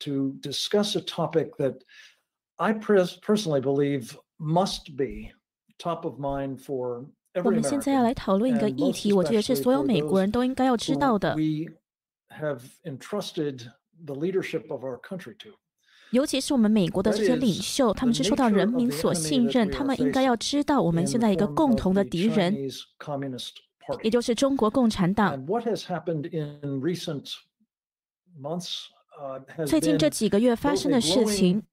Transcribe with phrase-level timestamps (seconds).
[0.00, 1.78] to discuss a topic that
[2.56, 5.32] I pers- personally believe must be
[5.78, 8.04] top of mind for 我 every 们现在要 American.
[8.04, 11.72] 来讨论一个 and 议 most 题，我觉得是 especially 所有 for 美国 those 人都应该要知 who 道的， we
[12.28, 13.68] have entrusted
[14.04, 15.50] the leadership of our country to.
[16.10, 19.54] 尤其是我们美国的这些 That 领 is 袖，他们是受到 the 人 nature of 民 the 所 enemy 信 that
[19.54, 22.04] 任， we 他 are 们应该要 facing 知道我们 in 现 the 在一个 form 共 of 同的
[22.04, 24.10] the 敌人， Chinese Communist 也 Party.
[24.10, 25.42] 就是中国共产党。
[29.65, 31.63] 最近这几个月发生的事情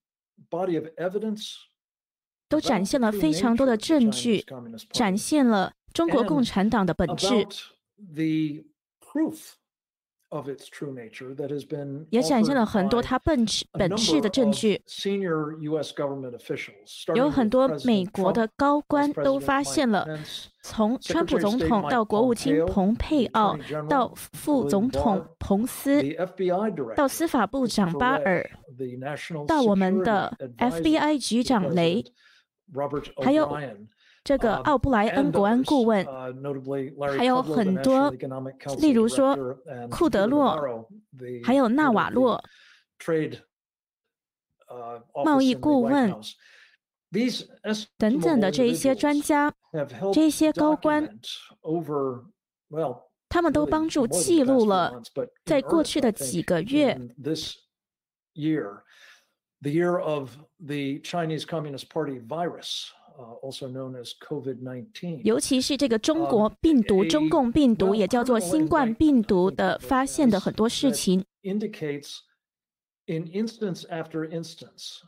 [2.48, 4.44] 都展现了非常多的证据
[4.90, 7.46] 展现了中国共产党的本质。
[12.10, 14.82] 也展现了很多他本质本质的证据。
[17.14, 20.06] 有很多美国的高官都发现了，
[20.62, 23.56] 从川普总统到国务卿蓬佩奥，
[23.88, 26.02] 到副总统彭斯，
[26.96, 28.50] 到司法部长巴尔，
[29.46, 32.04] 到我们的 FBI 局长雷，
[33.22, 33.56] 还有。
[34.24, 38.10] 这个 um, 奥布莱恩国安顾问，uh, 还有很多
[38.80, 39.36] 例如说
[39.90, 40.88] 库德洛
[41.44, 42.42] 还有纳瓦洛
[44.68, 46.16] uh, 贸易顾问
[47.98, 49.52] 等等的这一些专家
[50.12, 51.06] 这些高官
[53.28, 55.02] 他们都帮助记录了
[55.44, 56.98] 在过去的几个月，
[63.16, 65.22] uh, also known as COVID-19.
[65.22, 72.18] 尤其是这个中呃国病毒、中共病毒，也叫做新冠病毒的发现的很多事情，indicates
[73.06, 75.00] in instance after instance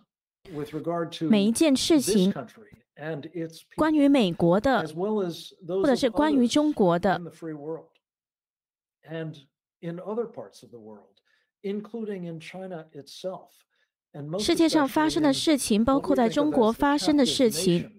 [0.52, 7.20] with regard to 每一件事情 country and its 关 people, 于美国的或者 of 是关于中国的
[14.38, 17.90] 世界上发生的事情，包括在中国发生的事情，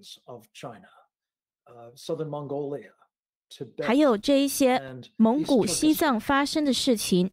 [3.85, 4.81] 还有这一些
[5.15, 7.29] 蒙古、西藏发生的事情。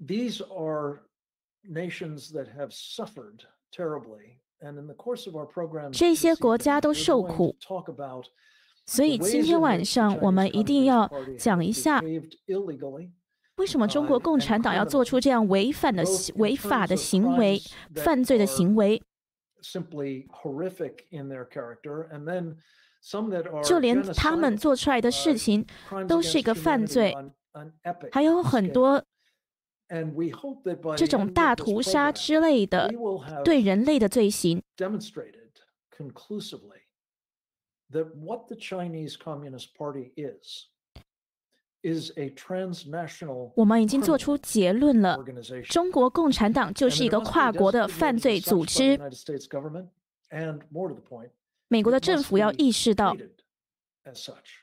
[5.93, 7.57] 这些国家都受苦，
[8.87, 12.03] 所以今天晚上我们一定要讲一下。
[13.57, 16.03] 为什么中国 uh, 共产党要做出这样违反的
[16.37, 17.61] 违法的行为、
[17.95, 19.01] 犯罪的行为
[19.63, 22.57] ，simply horrific in their character, and then
[23.03, 25.67] some that are 就连他们做出来的 uh, 事情
[26.09, 27.15] 都是一个犯罪
[28.11, 29.05] 还有很多
[30.97, 32.91] 这种大屠杀之类的
[33.45, 34.61] 对人类的罪行。
[34.77, 35.53] demonstrated
[35.97, 36.83] conclusively
[37.93, 40.67] that what the Chinese Communist Party is
[43.56, 45.72] 我们已经做 criminal 出结论了， organization.
[45.72, 48.98] 中国共产党就 And 是 it 一个 must be 跨国的 designated 犯罪 as 组 such by 织
[48.98, 49.88] the。United States government,
[50.30, 51.30] and more to the point,
[51.70, 53.30] 美国的 it 政 must 府要 be 意识到， treated
[54.04, 54.60] as such.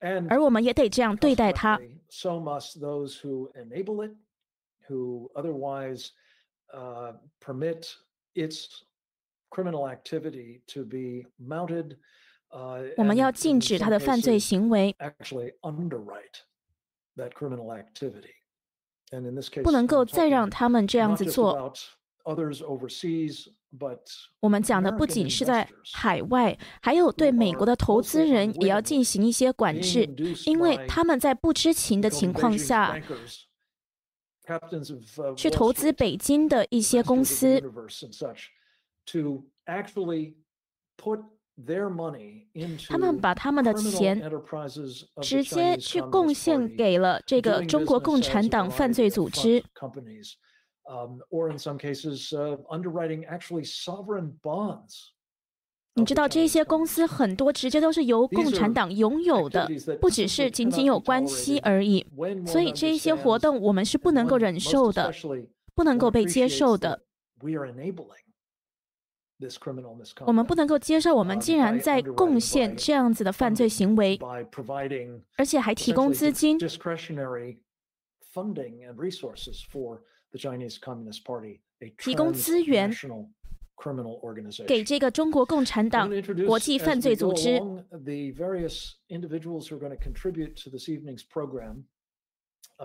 [0.00, 1.78] And 而我们也得这样对待它。
[12.55, 12.79] Uh.
[12.81, 14.95] Uh, 我们要禁止他的犯罪行为
[19.63, 21.73] 不能够再让他们这样子做。
[24.39, 30.09] 我们讲的不仅是在海外，还有对美国的投资人也要进行一些管制，
[30.45, 32.97] 因为他们在不知情的情况下
[34.47, 37.61] uh, 去投资北京的一些公司，
[42.89, 44.21] 他们把他们的钱
[45.21, 49.63] 直接去贡献给了这个中国共产党犯罪组织。
[55.97, 59.65] 你知道这些公司很多直接都是由共产党拥有的，
[60.01, 62.05] 不只是仅仅有关系而已。
[62.45, 65.09] 所以这一些活动我们是不能够忍受的，
[65.73, 67.01] 不能够被接受的。
[67.39, 68.24] We are enabling.
[70.25, 74.17] 我们不 misconduct 能够接受我们 um, 竟然在贡献 by 这样子的犯罪行为
[75.37, 77.57] 而且还提供资金，discretionary
[78.33, 80.01] funding and resources for
[80.31, 83.27] the Chinese Communist Party, a 提供资源 transnational
[83.75, 84.65] criminal organization.
[84.67, 86.09] 给这个中国共产党
[86.45, 87.61] 国际犯罪组织。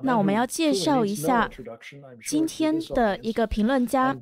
[0.03, 1.51] 那我们要介绍一下
[2.25, 4.17] 今天的一个评论家，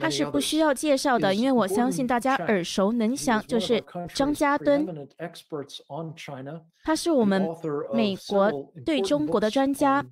[0.00, 3.84] 他是不需要介绍的，因为我相信大家耳熟能详，就是
[4.14, 5.06] 张家敦。
[6.82, 7.46] 他是我们
[7.92, 8.50] 美国
[8.84, 10.04] 对中国的专家，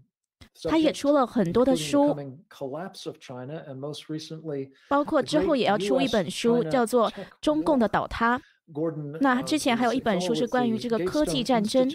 [0.65, 2.15] 他也出了很多的书，
[4.88, 7.11] 包括之后也要出一本书，叫做
[7.41, 8.38] 《中共的倒塌》。
[9.21, 11.89] 那之前还有一本书是关于这个科技战争。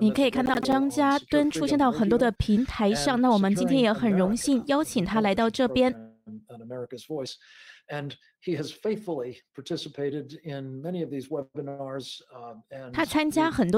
[0.00, 3.20] 你可以看到张家墩出现到很多的平台上。
[3.20, 5.94] 那我们今天也很荣幸邀请他来到这边
[6.48, 7.36] An America's voice.
[7.90, 12.20] And he has faithfully participated in many of these webinars.
[12.70, 13.04] And he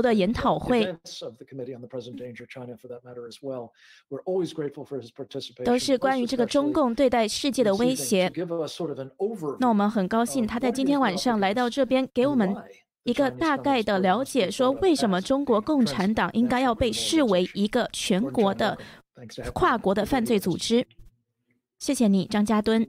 [0.02, 0.85] 的研讨会。
[1.23, 3.73] Of the committee on the present danger, China for that matter as well
[4.08, 11.70] we're always grateful for his participation 都是关于这个中共对待世界的威胁 give us sort of an over 那我们很高兴他在今天晚上来到 grateful
[11.70, 13.81] of the Committee on the Present Danger, China, for that matter, as well.
[13.81, 14.70] We're always grateful for his
[15.11, 15.87] participation.
[18.26, 18.35] To
[18.81, 21.00] give us sort of an overview of
[21.81, 22.87] 谢谢你，张家敦。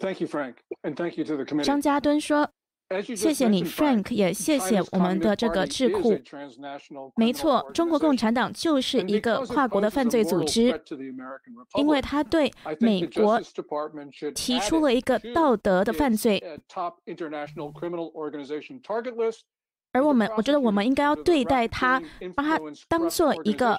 [0.00, 1.64] Thank you, Frank, and thank you to the committee.
[1.64, 2.50] 张家敦说。
[3.14, 6.18] 谢谢你，Frank，也谢谢我们的这个智库。
[7.16, 10.80] 没错，中国共产党就是一个跨国的犯罪组织，
[11.76, 13.38] 因为他对美国
[14.34, 16.42] 提出了一个道德的犯罪。
[19.98, 22.00] 而我们我觉得我们应该要对待他
[22.36, 23.78] 把他当做一个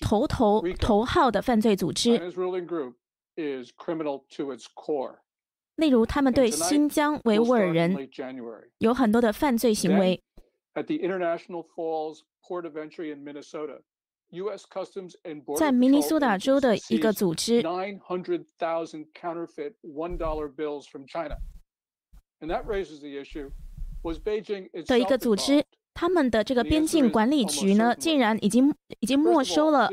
[0.00, 2.20] 头头头号的犯罪组织。
[5.76, 7.96] 例如他们对新疆维吾尔人
[8.78, 10.20] 有很多的犯罪行为。
[15.56, 17.62] 在明尼苏达州的一个组织。
[24.86, 25.64] 的一个组织，
[25.94, 29.90] 他们的这个边境管理局呢，竟然已经已经没收了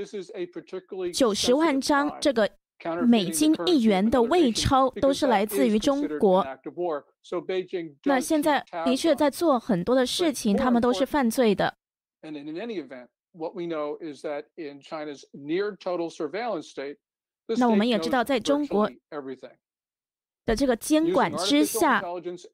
[1.13, 2.49] 九十万张这个
[3.07, 6.45] 美金一元的伪钞，都是来自于中国。
[8.05, 11.75] 那现在的确在做很多的事情，他们都是犯罪的。
[17.57, 18.89] 那我们也知道，在中国
[20.47, 22.01] 的这个监管之下，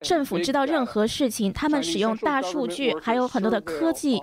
[0.02, 4.20] 政府知道任何事情，他们使用大数据，还有很多的科技，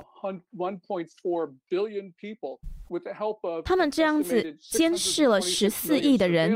[3.65, 6.55] 他们这样子监视了十四亿的人。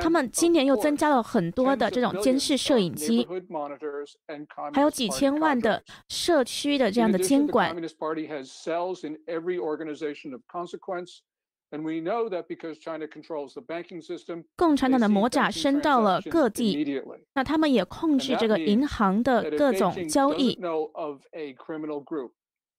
[0.00, 3.26] 他们今年又增加了很多的这种监视摄影机，
[4.72, 7.76] 还有几千万的社区的这样的监管。
[14.56, 17.02] 共产党的魔爪伸到了各地，
[17.34, 20.58] 那他们也控制这个银行的各种交易。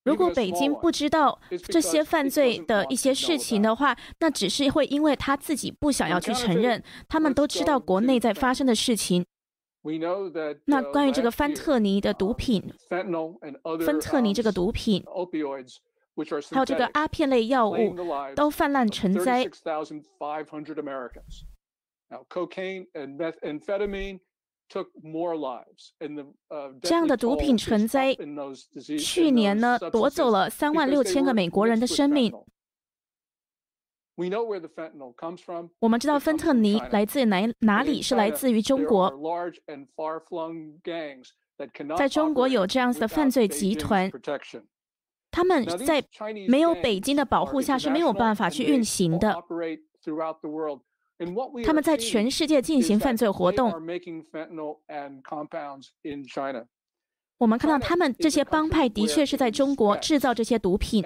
[0.04, 6.84] 如果北京不知道这些犯罪的一些事情的话，那只是会因为他自己不想要去承认。
[7.10, 9.26] 他们都知道国内在发生的事情。
[10.66, 12.72] 那关于这个芬特尼的毒品，
[13.84, 15.04] 芬特尼这个毒品。
[16.52, 17.96] 还有这个阿片类药物
[18.36, 19.46] 都泛滥成灾。
[26.82, 28.16] 这样的毒品存在
[28.98, 32.34] 去年呢夺走了三万六千个美国人的生命。
[35.80, 39.12] 我们知道芬特尼来自哪哪里是来自于中国。
[41.98, 44.10] 在中国有这样子的犯罪集团。
[45.36, 46.02] 他们在
[46.48, 49.36] 没有北京的保护下是没有办法去运行的。
[51.66, 53.70] 他们在全世界进行犯罪活动。
[57.38, 61.04] 我们看到他们这些帮派的确是在中国制造这些毒品。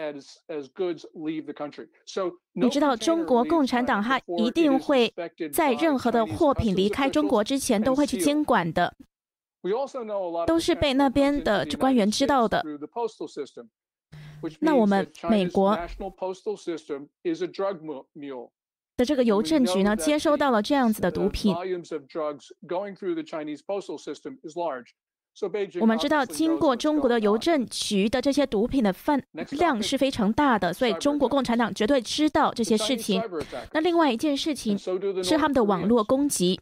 [2.53, 5.11] 你知道，中国共产党他一定会
[5.51, 8.93] 在任何的货品离开中国之前都会去监管的，
[10.45, 12.63] 都是被那边的官员知道的。
[14.59, 15.77] 那我们美国
[18.97, 21.55] 的这个邮政局呢，接收到了这样子的毒品。
[25.79, 33.23] 我们知道，经过中国的邮政局的这些毒品的份量是非常大的，所以中国共产党绝对知道这些事情。
[33.71, 36.59] 那另外一件事情是他们的网络攻击，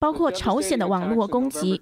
[0.00, 1.80] 包括朝鲜的网络攻击。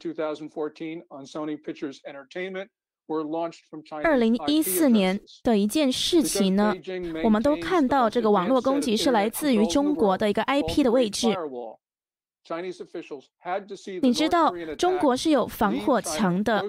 [4.02, 6.74] 二零一四年的一件事情呢
[7.24, 11.28] 我们都看到这个网络攻击是来自于中国的一个 ip 的位置。
[14.02, 16.64] 你知道中国是有防火墙的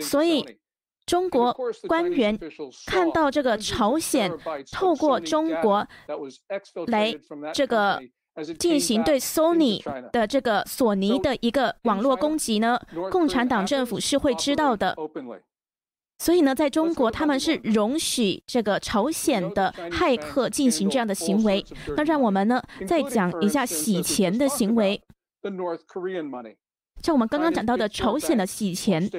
[0.00, 0.58] 所以
[1.06, 1.54] 中国
[1.86, 2.38] 官员
[2.86, 4.32] 看到这个朝鲜
[4.72, 5.86] 透过中国
[6.86, 7.14] 来
[7.52, 8.00] 这个
[8.58, 12.78] 进行对 Sony 的这个索尼的一个网络攻击呢，
[13.10, 14.96] 共产党政府是会知道的。
[16.18, 21.64] 所以呢，在中国他们是容许这个朝鲜的骇客进行这样的行为。
[21.96, 25.00] 那让我们呢再讲一下洗钱的行为。
[27.02, 29.10] 像我们刚刚讲到的朝鲜的洗钱，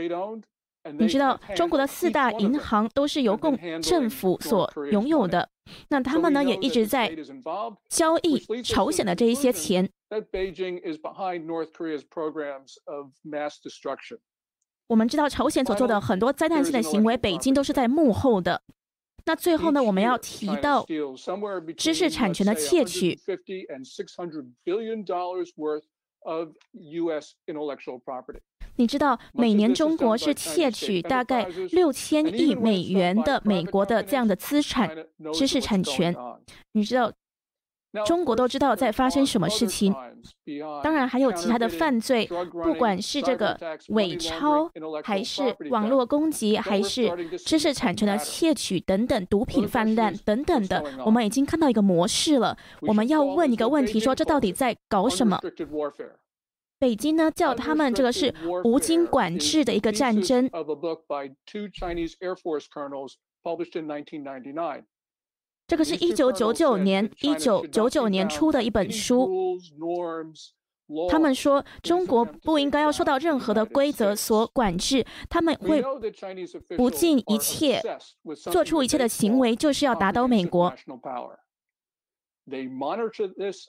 [1.00, 5.50] 你知道中国的四大银行都是由共政府所拥有的。
[5.90, 7.12] 那他们呢也一直在
[7.90, 9.90] 交易朝鲜的这一些钱。
[14.88, 18.62] 我们知道朝鲜所做的很多灾难性的行为，北京都是在幕后的。
[19.26, 20.86] 那最后呢，我们要提到
[21.76, 23.20] 知识产权的窃取。
[28.78, 34.90] 你知道每年中国是窃取大概六千亿美元的美国的这样的资产
[35.34, 36.16] 知识产权。
[36.74, 37.12] 你知道？
[38.06, 39.96] 中国都知道在发生什么事情，
[40.84, 44.70] 当然还有其他的犯罪，不管是这个伪钞，
[45.02, 47.10] 还是网络攻击，还是
[47.46, 52.58] 知识产权的窃取等等，毒品泛滥等等的，我们已经看到一个模式了。
[52.82, 55.40] 我们要问一个问题：说这到底在搞什么？
[56.86, 58.32] 北京呢叫他们这个是
[58.64, 60.48] 无经管制的一个战争。
[65.68, 69.58] 这个是一九九九年一九九九年出的一本书。
[71.10, 75.84] 他们说中国不应该要受到任何的规则所管制，他们会
[76.78, 77.82] 不尽一切
[78.52, 80.72] 做出一切的行为，就是要打倒美国。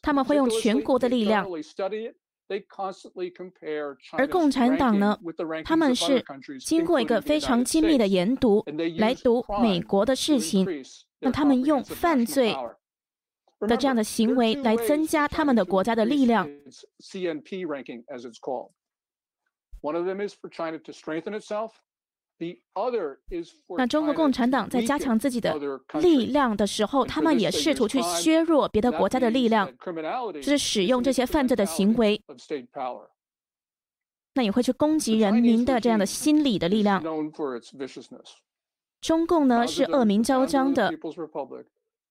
[0.02, 1.48] 他们会用全国的力量。
[4.12, 5.18] 而共产党呢，
[5.64, 6.24] 他们是
[6.60, 8.64] 经过一个非常精密的研读
[8.98, 10.66] 来读美国的事情。
[11.18, 12.54] 那他们用犯罪
[13.60, 16.48] 的这样的行为来增加他们的国家的力量。
[23.78, 25.54] 那中国共产党在加强自己的
[26.00, 29.72] 力量的时候，他们也试图去削弱别的国家的力量，
[30.34, 32.20] 就是使用这些犯罪的行为。
[34.34, 37.02] 那也会去攻击人民的这样的心理的力量。
[39.00, 40.92] 中共呢是恶名昭彰的。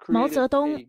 [0.07, 0.85] 毛泽东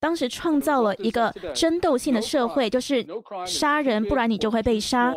[0.00, 3.06] 当时创造了一个争斗性的社会，就是
[3.46, 5.14] 杀人，不然你就会被杀。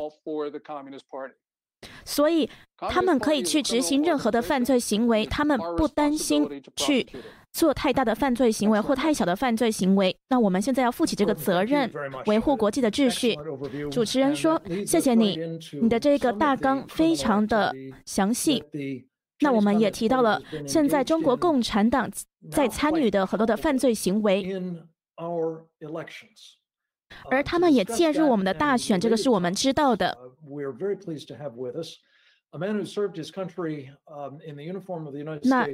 [2.05, 7.07] 所以他们可以去执行任何的犯罪行为，他们不担心去
[7.51, 10.15] 做太大的犯罪行为或太小的犯罪行为。
[10.29, 11.91] 那我们现在要负起这个责任，
[12.25, 13.35] 维护国际的秩序。
[13.91, 15.37] 主持人说：“谢谢你，
[15.81, 17.73] 你的这个大纲非常的
[18.05, 18.63] 详细。”
[19.41, 22.09] 那我们也提到了现在中国共产党
[22.51, 24.43] 在参与的很多的犯罪行为。
[27.31, 30.17] 而他们也介入我们的大选，这个是我们知道的。
[35.44, 35.68] 那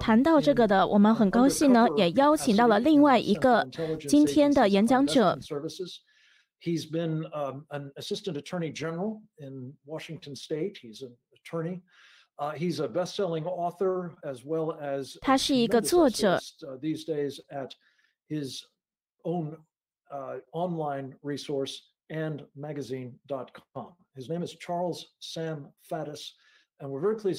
[0.00, 3.68] 谈到这个的，我们很高兴呢，也邀请到了另外一个
[4.08, 5.38] 今天的演讲者。
[6.58, 7.24] He's been
[7.68, 10.78] an assistant attorney general in Washington State.
[10.78, 11.82] He's an attorney.
[12.56, 16.40] He's a best-selling author as well as 他是一个作者。
[16.80, 17.72] These days at
[18.28, 18.62] his
[19.22, 19.58] own
[20.10, 21.78] uh, online resource
[22.11, 23.93] And magazine.com.
[24.15, 26.33] His name is Charles Sam Faddis.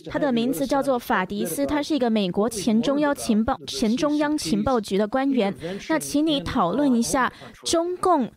[0.08, 5.52] 他的名字叫做法迪斯，他是一个美国前中央情报前中央情报局的官员。
[5.88, 7.32] 那请你讨论一下
[7.64, 8.30] 中共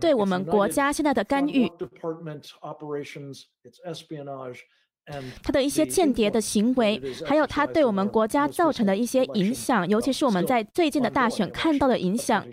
[0.00, 1.70] 对我们国家现在的干预，
[5.40, 12.44] 他的一些间谍的行为，还有他对我们国家造成的一些影响，尤其是我们在最近的大选看到的影响。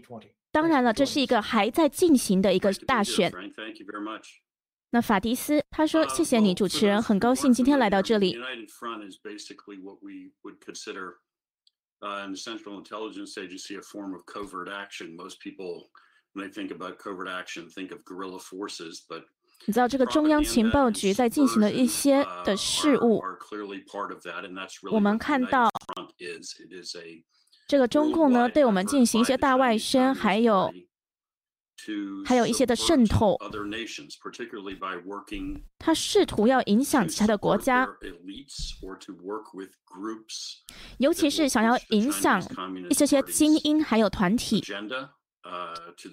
[0.57, 3.31] 当然了，这是一个还在进行的一个大选。
[4.89, 8.35] 那法迪斯他说：“谢谢你，主持人，很高兴今天来到这里。”
[11.99, 15.15] Uh, the Central Intelligence Agency, a form of covert action.
[15.15, 15.89] Most people,
[16.33, 19.23] when they think about covert action, think of guerrilla forces, but
[19.65, 23.21] 你知道这个中央情报局在进行的一些的事务，
[24.91, 25.69] 我们看到。
[27.67, 30.73] 这个中共呢，对我们进行一些大外宣，还有
[32.25, 33.37] 还有一些的渗透。
[35.77, 37.87] 他试图要影响其他的国家，
[40.97, 42.41] 尤其是想要影响
[42.91, 44.63] 这些精英还有团体。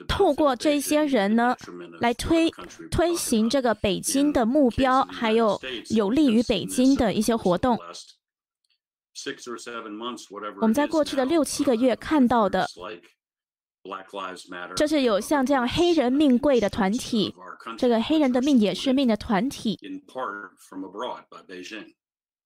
[0.07, 1.57] 透过这些人呢，
[2.01, 2.49] 来推
[2.91, 7.79] 推行这个北京的目标，还有有利于北京的一些活动。
[10.62, 12.66] 我们在过去的六七个月看到的，
[14.76, 17.34] 就是有像这样黑人命贵的团体，
[17.78, 19.78] 这个黑人的命也是命的团体。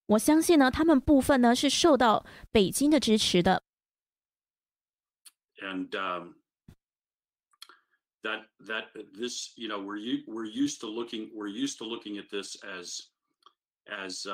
[0.08, 3.64] 我相信呢，他们部分呢是受到北京的支持的。
[5.62, 5.90] And
[8.24, 12.30] that that this you know we're we're used to looking we're used to looking at
[12.30, 13.00] this as
[13.86, 14.26] as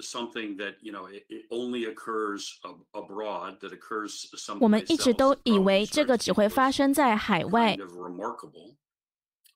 [0.00, 2.58] something that you know it only occurs
[2.92, 7.76] abroad that occurs some 我们一直都以为这个只会发生在海外。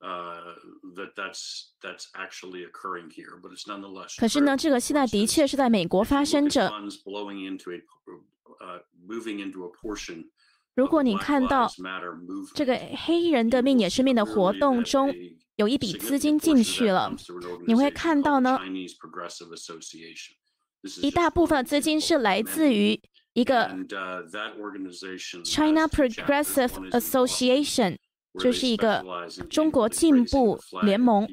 [0.00, 0.54] Uh,
[0.96, 4.16] that that's that's actually occurring here, but it's nonetheless.
[4.18, 6.68] 可是呢，这个现在的确是在美国发生着。
[7.06, 7.78] blowing into a,
[8.60, 10.28] uh, moving into a portion
[10.74, 11.70] 如果你看到
[12.54, 15.14] 这个黑人的命也是命的活动中
[15.59, 17.13] 有一笔资金进去了，
[17.67, 18.57] 你会看到呢，
[21.01, 22.97] 一大部分资金是来自于
[23.33, 23.67] 一个
[25.43, 27.97] China Progressive Association，
[28.39, 29.03] 就是一个
[29.49, 31.27] 中国进步联盟。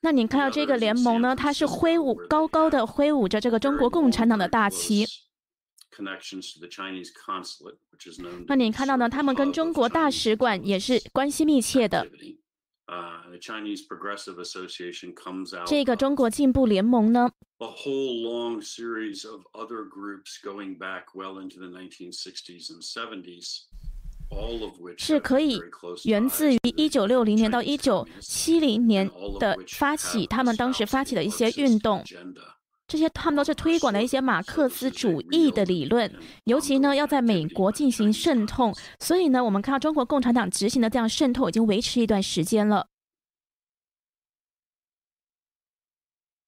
[0.00, 5.06] 那你看到这个联盟呢，它是挥舞高高的挥舞着这个中国共产党的大旗。
[8.48, 9.08] 那你看到呢？
[9.08, 12.06] 他们跟中国大使馆也是关系密切的。
[15.66, 17.28] 这个中国进步联盟呢，
[24.96, 25.60] 是可以
[26.04, 32.04] 源自于一九六零年到一九七零年的发起，他们当时发起的一些运动。
[32.88, 36.08] 这些他们都是推广的一些马克思主义的理论，
[36.44, 42.88] 尤其呢要在美国进行渗透，所以呢我们看到中国共产党执行的这样渗透已经维持一段时间了。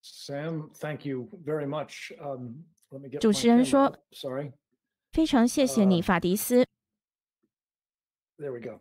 [0.03, 2.12] Sam，thank you very much.
[2.20, 4.53] Um, let me get 主持人说，Sorry，
[5.11, 6.64] 非常谢谢你，法迪斯。
[8.38, 8.79] There we go.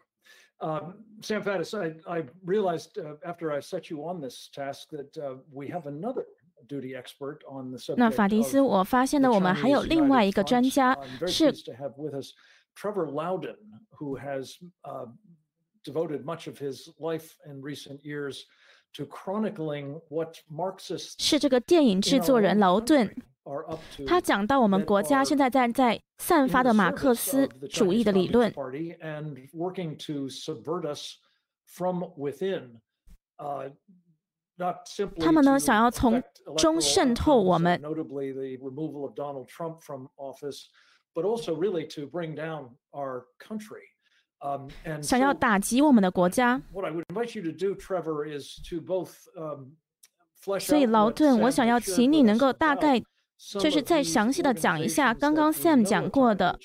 [0.60, 5.18] Um, Sam Faddis, I, I realized uh, after I set you on this task that
[5.18, 6.26] uh, we have another
[7.97, 11.53] 那法迪斯，我发现呢，我们还有另外一个专家是
[12.75, 13.57] Trevor Loudon,
[13.99, 14.55] who has
[15.85, 18.45] devoted much of his life in recent years
[18.95, 23.15] to chronicling what Marxists 是这个电影制作人劳顿，
[24.07, 28.53] 他讲到我们国家现在在在散发的马克思主义的理论。
[35.20, 36.22] 他们呢，想要从
[36.58, 37.80] 中渗透我们，
[45.02, 46.62] 想要打击我们的国家。
[50.60, 53.00] 所以，劳顿，我想要请你能够大概
[53.60, 56.58] 就是再详细的讲一下刚刚 Sam 讲过的。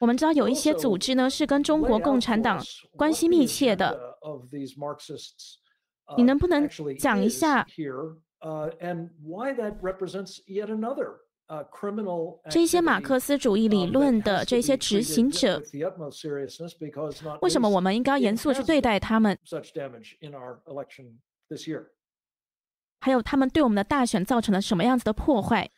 [0.00, 2.60] 我们知道有一些组织呢是跟中国共产党
[2.96, 4.16] 关系密切的。
[6.16, 7.66] 你能不能讲一下
[12.50, 15.62] 这些马克思主义理论的这些执行者，
[17.40, 19.38] 为什么我们应该严肃的去对待他们？
[23.00, 25.70] 还有他们对我们的大选造成了什么样子的破坏？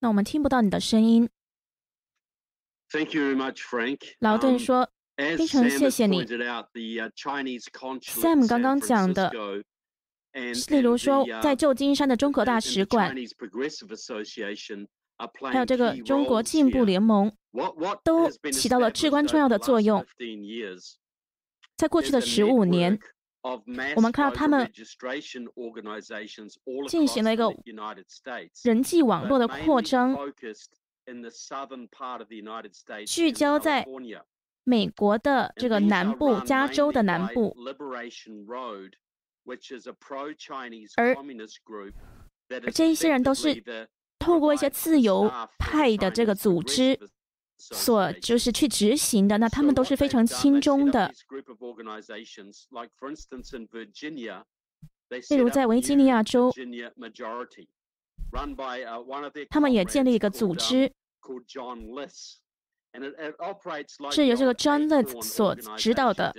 [0.00, 1.28] 那我们听不到你的声音。
[4.18, 4.90] 劳顿说。
[5.16, 6.64] 非常谢谢你，Sam
[8.48, 9.30] 刚刚讲的，
[10.70, 13.14] 例如说在旧金山的中国大使馆，
[15.52, 17.30] 还有这个中国进步联盟，
[18.02, 20.04] 都起到了至关重要的作用。
[21.76, 22.98] 在过去的十五年，
[23.42, 24.72] 我们看到他们
[26.88, 27.54] 进行了一个
[28.64, 30.16] 人际网络的扩张，
[33.06, 33.86] 聚焦在。
[34.64, 37.56] 美国的这个南部，加州的南部，
[40.96, 41.16] 而
[42.72, 43.62] 这一些人都是
[44.18, 46.98] 透过一些自由派的这个组织
[47.56, 51.12] 所就是去执行的，那他们都是非常轻中的。
[55.28, 56.52] 例如在维吉尼亚州，
[59.50, 60.92] 他们也建立一个组织。
[64.10, 66.32] 是由这个 John Litz 所指导的。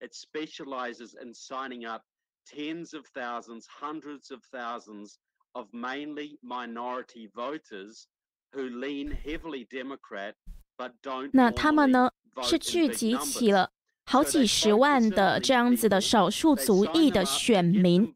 [0.00, 2.02] It specializes in signing up
[2.44, 5.18] tens of thousands, hundreds of thousands
[5.52, 8.06] of mainly minority voters
[8.52, 10.34] who lean heavily Democrat
[10.76, 11.30] but don't.
[11.32, 12.10] 那他们呢
[12.42, 13.70] 是聚集起了
[14.04, 18.12] 好几十万的这样子的少数族裔的选民，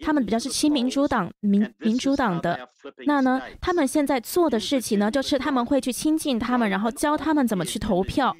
[0.00, 2.68] 他们比较是亲民主党、民民主党的。
[3.06, 8.36] 那呢，他们现在做的事情呢，就是他们会去亲近他们，然后教他们怎么去投票。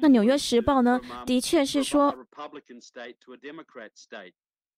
[0.00, 2.14] 那《纽约时报》呢，的确是说。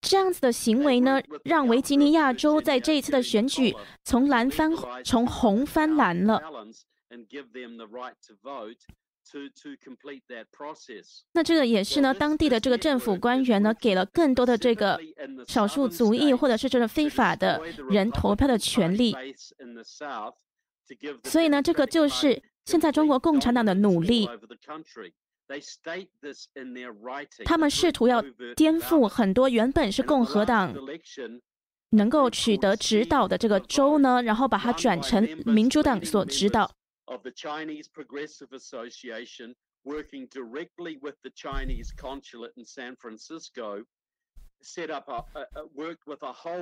[0.01, 4.71] 这样子的行为呢，让维吉尼亚州在这一次的选举从蓝翻
[5.05, 6.41] 从红翻蓝了。
[11.33, 15.01] 那这个也是呢，当地的这个政府官员呢，给了更多的这个
[15.49, 19.17] 少数族裔或者是这个非法的人投票的权利。
[21.25, 24.29] 所以呢，这个就是现在中国共产党的努力。
[27.45, 28.21] 他们试图要
[28.57, 30.75] 颠覆很多原本是共和党
[31.91, 36.71] 能够取得指导的这个州呢，然后把它转成民主党所指导。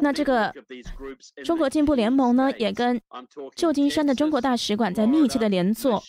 [0.02, 0.52] 那这个
[1.42, 3.00] 中国进步联盟呢，也跟
[3.56, 6.02] 旧金山的中国大使馆在密切的联作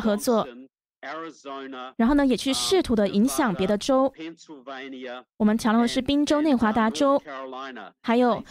[0.00, 0.48] 合作。
[1.96, 4.12] 然后呢，也去试图的影响别的州。
[5.36, 7.22] 我们强调的是宾州、内华达州，
[8.02, 8.42] 还有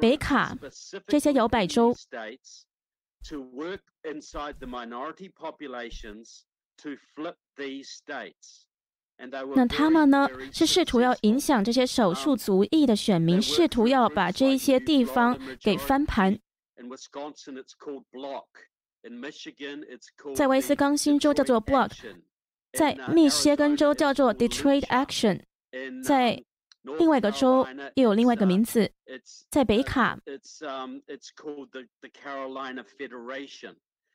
[0.00, 0.56] 北卡
[1.06, 1.94] 这些摇摆州。
[9.54, 16.38] 那他们呢，是试图要影响这些少数族裔的选民，试图要把这一些地方给翻盘。
[20.34, 21.92] 在威斯康星州叫做 Block，
[22.72, 25.42] 在密歇根州叫做 Detroit Action，
[26.02, 26.42] 在
[26.82, 28.90] 另外一个州又有另外一个名字，
[29.50, 30.18] 在北卡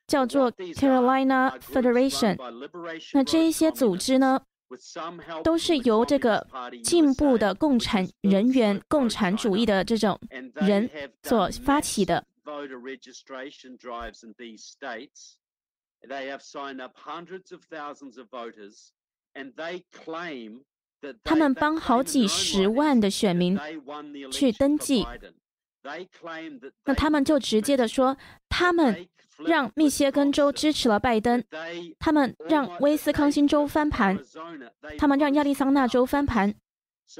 [0.07, 2.37] 叫做 Carolina Federation。
[3.13, 4.41] 那这一些组织呢，
[5.43, 6.45] 都是由这个
[6.83, 10.19] 进步的共产人员、共产主义的这种
[10.55, 10.89] 人
[11.23, 12.25] 所发起的。
[12.51, 15.37] Voter registration drives in these states.
[16.07, 18.91] They have signed up hundreds of thousands of voters,
[19.33, 20.63] and they claim
[21.01, 23.57] that 他们帮好几十万的选民
[24.31, 25.05] 去登记。
[26.85, 28.17] 那他们就直接的说，
[28.49, 29.07] 他们
[29.45, 31.43] 让密歇根州支持了拜登，
[31.99, 34.19] 他们让威斯康星州翻盘，
[34.97, 36.53] 他们让亚利桑那州翻盘，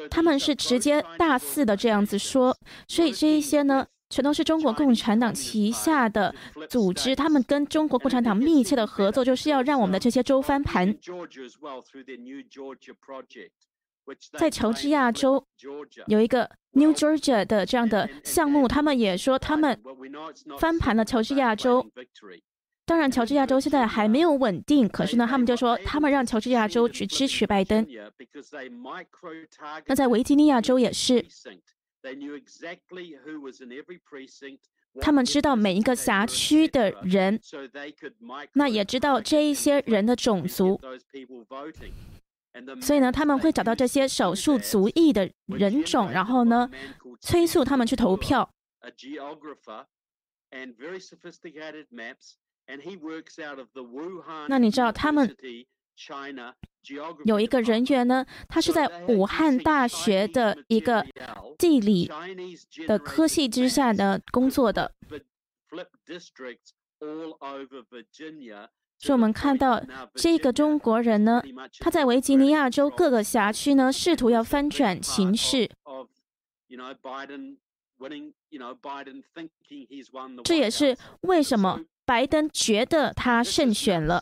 [0.09, 2.57] 他们是直接大肆的这样子说。
[2.87, 3.87] 所以这一些呢？
[4.11, 6.35] 全都是中国共产党旗下的
[6.69, 10.93] 组织，他们跟中国共产党密切的合作，就是要让我们的这些州翻盘。
[14.37, 15.41] 在乔治亚州
[16.07, 19.79] 有一个 New Georgia 的这样的项目，他们也说他们
[20.59, 21.89] 翻盘了乔治亚州。
[22.83, 27.87] 当然，乔治亚州现在还没有稳定，可是呢，他们就说他们让乔治亚州去支持拜登。
[29.85, 31.25] 那在维吉尼亚州也是。
[34.99, 37.39] 他们知道每一个辖区的人，
[38.53, 40.79] 那也知道这一些人的种族，
[42.81, 46.69] 所以呢，他们会找到这些少数族裔的人种，然后呢，
[47.21, 48.53] 催促他们去投票。
[54.49, 55.35] 那你知道他们？
[57.25, 61.05] 有一个人员呢，他是在武汉大学的一个
[61.57, 62.09] 地理
[62.87, 64.93] 的科系之下呢工作的。
[68.97, 69.81] 所以我们看到
[70.13, 71.41] 这个中国人呢，
[71.79, 75.69] 他在维吉尼亚州各个辖区呢，试图要翻转形势。
[80.43, 84.21] 这也是为什么拜登觉得他胜选了。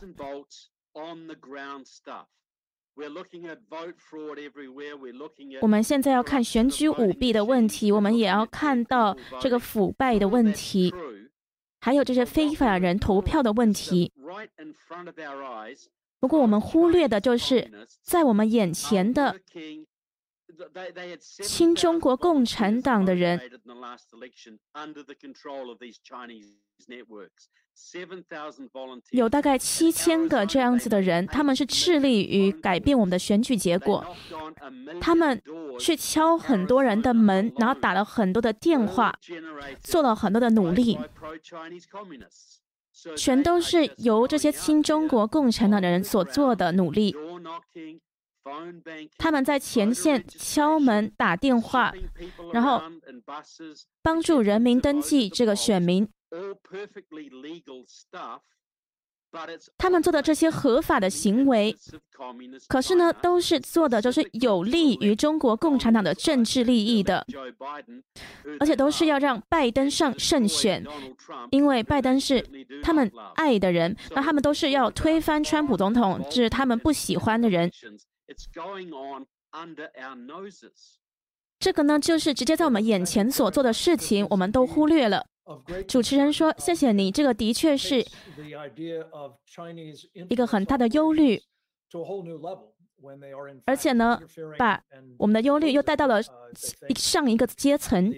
[5.60, 10.92] 我们现在要看选举舞弊的问题，我们也要看到这个腐败的问题，
[11.80, 14.12] 还有这些非法人投票的问题。
[16.18, 19.40] 不过我们忽略的就是在我们眼前的
[21.42, 23.40] 亲中国共产党的人。
[29.10, 34.04] 有大概七千个这样子的人，他们是致力于改变我们的选举结果。
[35.00, 35.42] 他们
[35.78, 39.14] 去敲很多人的门，然后打了很多的电话，
[39.82, 40.98] 做了很多的努力，
[43.16, 47.16] 全都是由这些亲中国共产党的人所做的努力。
[49.18, 51.92] 他们在前线敲门、打电话，
[52.52, 52.82] 然后
[54.02, 56.08] 帮助人民登记这个选民。
[56.30, 58.40] All perfectly legal stuff.
[59.78, 61.72] 他们做的这些合法的行为，
[62.66, 67.24] 可是呢，都是做的就是有利于中国共产党的政治利益的，
[68.58, 70.84] 而且都是要让拜登上胜选，
[71.52, 72.44] 因为拜登是
[72.82, 77.70] 他们爱的人，那他们都是要推翻川普总统，这是他们不喜欢的人。
[81.60, 85.24] 这个呢，就是直接在我们眼前所做的事情，我们都忽略了。
[85.86, 88.04] 主持人说：“谢谢你，这个的确是
[90.28, 91.40] 一个很大的忧虑，
[93.64, 94.20] 而且呢，
[94.58, 94.82] 把
[95.18, 96.20] 我们的忧虑又带到了
[96.96, 98.12] 上一个阶层。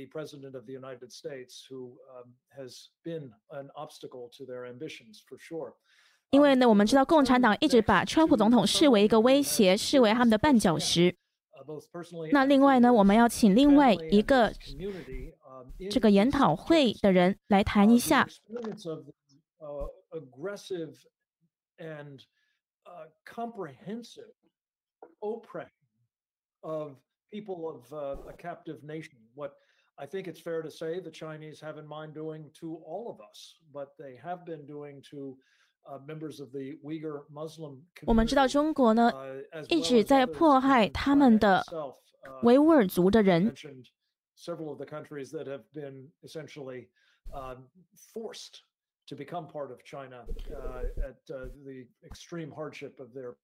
[6.31, 11.15] 因为呢，我们知道共产党一直把川普总统视为一个威胁，视为他们的绊脚石。
[12.33, 14.53] 那另外呢，我们要请另外一个。”
[15.90, 18.28] 这个研讨会的人来谈一下。
[26.64, 26.98] of
[27.32, 29.18] people of uh, a captive nation.
[29.36, 29.54] What
[29.98, 33.20] I think it's fair to say the Chinese have in mind doing to all of
[33.22, 35.38] us, but they have been doing to
[35.90, 39.12] uh, members of the Uyghur Muslim 我们知道中国呢
[39.70, 41.64] 一直在迫害他们的
[42.44, 43.54] 维吾尔族的人。
[44.35, 46.89] several of the countries that have been essentially
[47.33, 47.69] um,
[48.13, 48.63] forced
[49.07, 53.35] to become part of China uh, at uh, the extreme hardship of their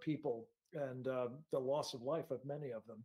[0.00, 3.04] people and uh, the loss of life of many of them.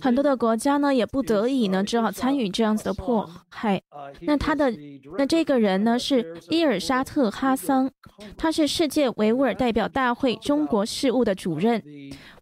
[0.00, 3.80] 很多的国家呢，也不得已呢，只好参与这样子的迫害。
[4.22, 4.68] 那他的
[5.16, 7.92] 那这个人呢，是伊尔沙特·哈桑，
[8.36, 11.80] 他是世界维吾尔代表大会中国事务的主任。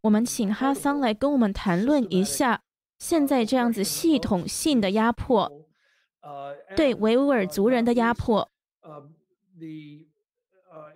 [0.01, 2.63] 我们请哈桑来跟我们谈论一下
[2.98, 5.68] 现在这样子系统性的压迫，
[6.76, 8.50] 对维吾尔族人的压迫。
[9.58, 10.06] The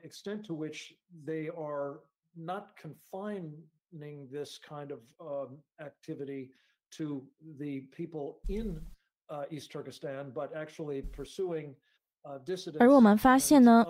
[0.03, 0.93] extent to which
[1.25, 2.01] they are
[2.33, 5.01] not confining this kind of
[5.77, 6.51] activity
[6.97, 7.25] to
[7.57, 8.81] the people in
[9.49, 11.75] East Turkestan, but actually pursuing.
[12.78, 13.84] 而我们发现呢，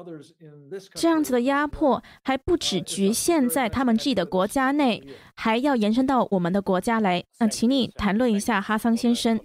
[0.94, 5.02] 这样子的压迫还不只局限在他们自己的国家内，
[5.34, 7.24] 还要延伸到我们的国家来。
[7.40, 9.40] 那请你谈论一下，哈桑先生。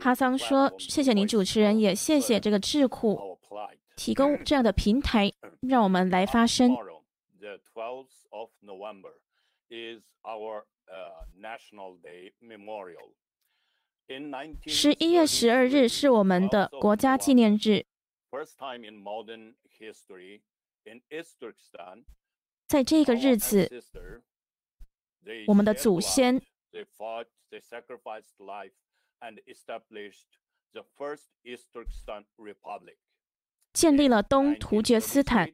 [0.00, 3.38] 哈桑说：“谢谢您，主持人，也谢谢这个智库
[3.96, 6.76] 提供这样的平台，让我们来发声。”
[14.66, 17.86] 十一月十二日是我们的国家纪念日。
[22.66, 23.82] 在这个日子，
[25.46, 26.42] 我们的祖先
[33.72, 35.50] 建立了东突厥斯坦。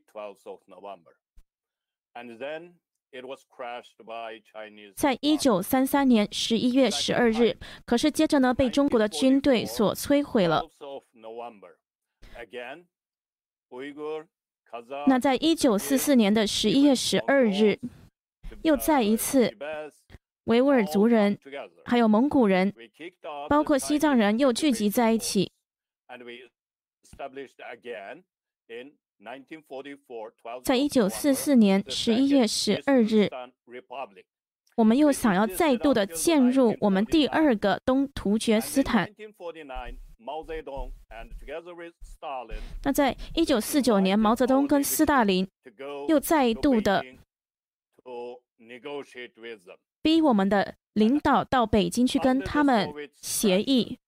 [4.94, 10.62] 在一九三三年十一月十二日，可是接着呢，被中国的军队所摧毁了。
[15.08, 17.80] 那在一九四四年的十一月十二日，
[18.62, 19.56] 又再一次，
[20.44, 21.36] 维吾尔族人、
[21.84, 22.72] 还有蒙古人，
[23.48, 25.50] 包括西藏人，又聚集在一起。
[30.64, 33.28] 在一九四四年十一月十二日，
[34.76, 39.12] 我们又想要再度的进入我们第二个东突厥斯坦。
[42.82, 45.46] 那在一九四九年，毛泽东跟斯大林
[46.08, 47.04] 又再度的
[50.00, 53.98] 逼我们的领导到北京去跟他们协议。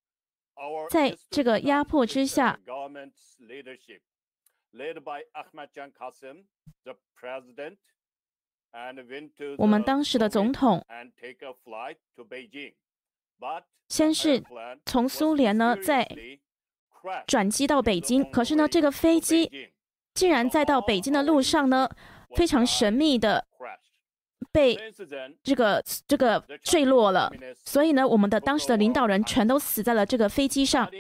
[0.90, 2.58] 在这个压迫之下。
[9.58, 10.84] 我们当时的总统
[13.88, 14.42] 先是
[14.86, 16.08] 从苏联呢，再
[17.26, 18.30] 转机到北京。
[18.30, 19.70] 可是呢，这个飞机
[20.14, 21.88] 竟然在到北京的路上呢，
[22.34, 23.46] 非常神秘的
[24.50, 24.78] 被
[25.42, 27.30] 这个这个坠落了。
[27.64, 30.90] 所以呢，我们的当时的领导人全都死在了这个飞机上。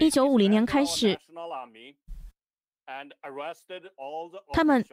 [0.00, 1.18] 一九五零年开始，
[4.52, 4.84] 他们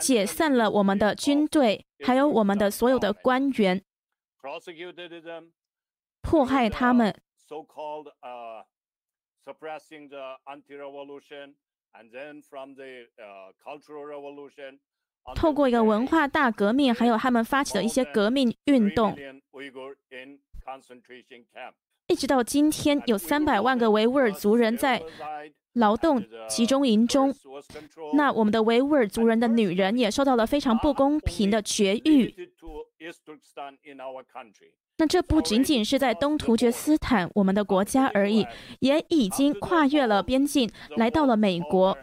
[0.00, 3.84] 解散了我们的军队，还有我们的所有的官员，
[6.22, 7.14] 迫害他们。
[15.34, 19.16] 透过一个文化大革命，还有他们发起的一些革命运动。
[22.08, 25.02] 一直到今天，有三百万个维吾尔族人在
[25.74, 27.34] 劳动集中营中。
[28.14, 32.32] 那我们的维吾尔族人的女人也受到了非常不公平的绝育。
[34.98, 38.46] 那这不仅仅是在东突厥斯坦我们的国家而已，
[38.80, 41.98] 也已经跨越了边境，来到了美国，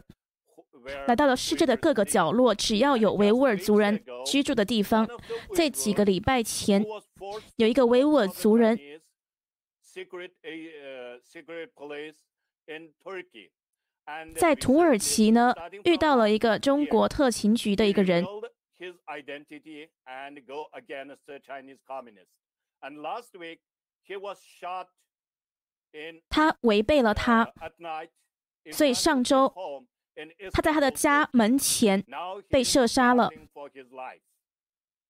[1.07, 2.53] 来到了世界的各个角落。
[2.53, 5.07] 只要有维吾尔族人居住的地方，
[5.55, 6.85] 在几个礼拜前，
[7.55, 8.77] 有一个维吾尔族人
[14.36, 15.53] 在土耳其呢
[15.84, 18.25] 遇到了一个中国特勤局的一个人。
[26.27, 27.53] 他违背了他，
[28.71, 29.53] 所以上周
[30.51, 32.03] 他在他的家门前
[32.49, 33.29] 被射杀了。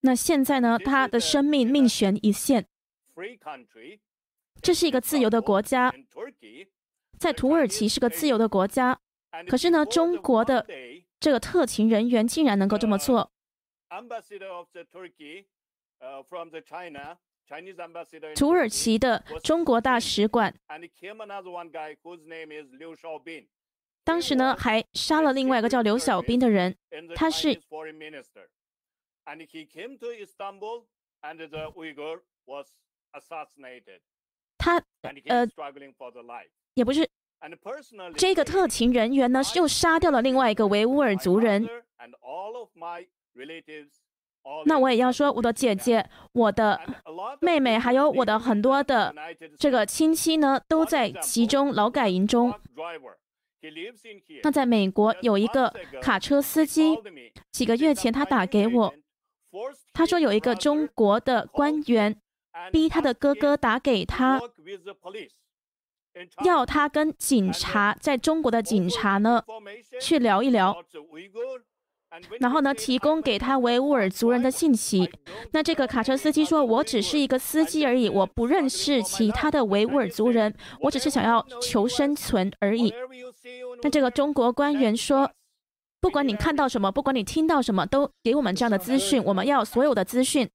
[0.02, 0.78] 那现在呢？
[0.78, 2.68] 他的生命命悬一线。
[4.64, 5.94] 这是一个自由的国家，
[7.20, 8.98] 在土耳其是个自由的国家。
[9.48, 10.66] 可是呢，中国的
[11.20, 13.30] 这个特勤人员竟然能够这么做。
[18.36, 20.56] 土耳其的中国大使馆
[24.06, 26.78] 当时呢，还杀了另外一个叫刘小兵的人，
[27.16, 27.62] 他是
[35.28, 35.46] 呃，
[36.76, 37.08] 也不是
[38.18, 41.68] 这个特勤人员呢，又杀掉了另外一个维吾尔族人。
[44.66, 46.80] 那我也要说，我的姐姐、我的
[47.40, 49.14] 妹妹，还有我的很多的
[49.58, 52.54] 这个亲戚呢，都在其中劳改营中。
[54.44, 56.98] 那在美国有一个卡车司机，
[57.52, 58.94] 几个月前他打给我，
[59.94, 62.20] 他说有一个中国的官员
[62.72, 64.42] 逼他的哥哥打给他，
[66.46, 69.44] 要他跟警察在中国的警察呢
[70.00, 70.76] 去聊一聊。
[72.40, 75.10] 然后呢，提供给他维吾尔族人的信息。
[75.52, 82.94] 那这个卡车司机说：“我只是一个司机而已，我不认识其他的维吾尔族人，我只是想要求生存而已。”
[83.82, 85.32] 那这个中国官员说
[86.00, 90.48] ：“不管你看到什么，不管你听到什么，都给我们这样的资讯，我们要所有的资讯。”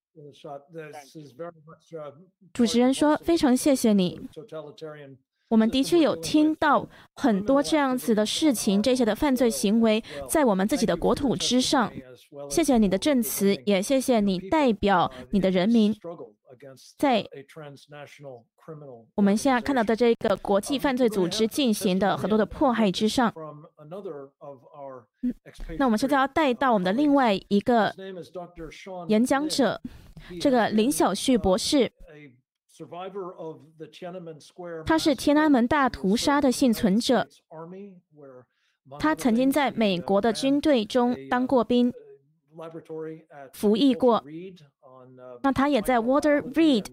[2.52, 4.20] 主持人说：“非常谢谢你。”
[5.48, 11.90] 我们的确有听到很多这样子的事情，这些的犯罪行为在我们自己的国土之上。
[12.50, 15.94] 谢谢你的证词，也谢谢你代表你的人民，
[16.96, 17.24] 在
[19.14, 23.32] 我们现在看到的这个国际犯罪组织进行的很多的迫害之上。
[25.78, 27.94] 那我们现在要带到我们的另外一个
[29.09, 29.80] 演讲者，
[30.40, 31.92] 这个林小旭博士。
[34.86, 37.28] 他是天安门大屠杀的幸存者，
[39.01, 41.92] 他曾经在美国的军队中当过兵，
[43.53, 44.22] 服役过。
[45.42, 46.86] 那他也在 Walter Reed，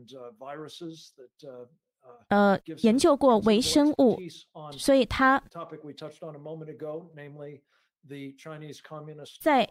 [2.28, 4.18] 呃，研究过微生物，
[4.72, 5.42] 所以他
[9.42, 9.70] 在。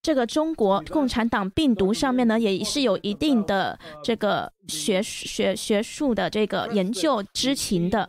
[0.00, 8.08] 这个中国共产党病毒上面呢，也是有一定的这个学学学术的这个研究知情的。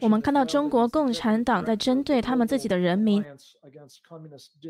[0.00, 3.22] 我们看到中国共产党在针对他们自己的人民。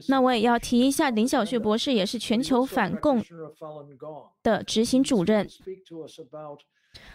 [0.09, 3.25] 那我也要提一下，林小旭博士也是全球反共
[4.43, 5.49] 的执行主任。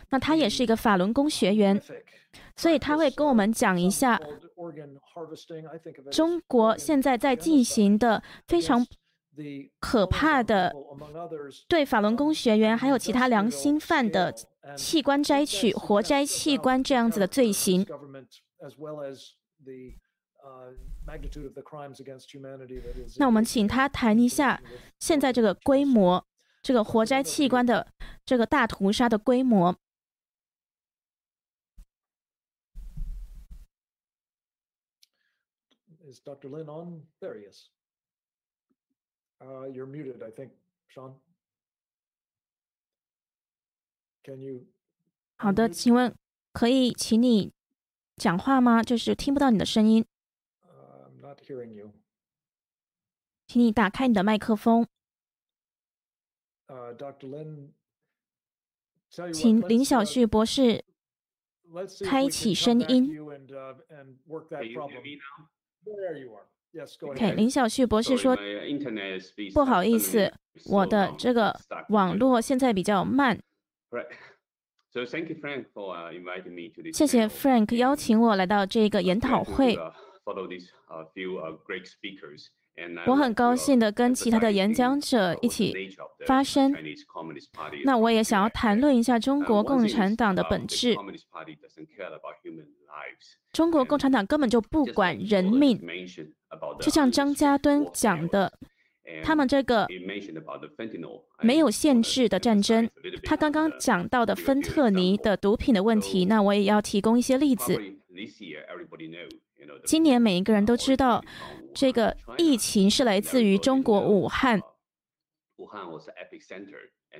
[0.10, 1.82] 那他也是一个法轮功学员，
[2.56, 4.18] 所以他会跟我们讲一下
[6.10, 8.88] 中国现在在进行的非常
[9.82, 10.74] 可怕的
[11.68, 14.34] 对法轮功学员还有其他良心犯的
[14.78, 17.86] 器官摘取、活摘器官这样子的罪行。
[23.18, 24.61] 那我们请他谈一下
[24.99, 26.26] 现在这个规模。
[26.66, 27.93] 这个活摘器官的
[28.26, 29.78] 这个大屠杀的规模。
[36.07, 36.49] Is Dr.
[36.49, 37.03] Lin on?
[37.22, 37.70] There he is.
[39.39, 40.53] Uh, you're muted, I think,
[40.88, 41.13] Sean.
[44.26, 44.65] Can you?
[45.38, 46.15] 好的，请问
[46.51, 47.51] 可以请你
[48.15, 48.82] 讲话吗？
[48.82, 50.03] 就是听不到你的声音。
[50.63, 51.91] I'm not hearing you.
[53.45, 54.88] 请你打开你的麦克风
[56.67, 57.69] dr lin。
[59.32, 60.84] 请林小旭博士
[62.03, 63.15] 开启声音。
[67.01, 68.36] OK，林小旭博士说
[69.53, 70.34] ：“不好意思，
[70.65, 71.57] 我的这个
[71.89, 73.39] 网络现在比较慢。”
[76.94, 79.78] 谢谢 Frank 邀请我来到这个研讨会。
[83.06, 85.74] 我很高兴的跟其他的演讲者一起
[86.26, 86.74] 发声。
[87.84, 90.96] 那我也想要谈论一下中国共产党的本质。
[93.54, 95.80] 中国共产党根本就不管人命，
[96.82, 98.52] 就像张家敦讲的，
[99.24, 99.88] 他们这个
[101.41, 102.89] 没有限制的战争。
[103.24, 107.80] 他刚刚讲到的芬特尼的毒品的问题，那我也要提供一些例子。
[109.84, 111.24] 今年每一个人都知道，
[111.74, 114.62] 这个疫情是来自于中国武汉。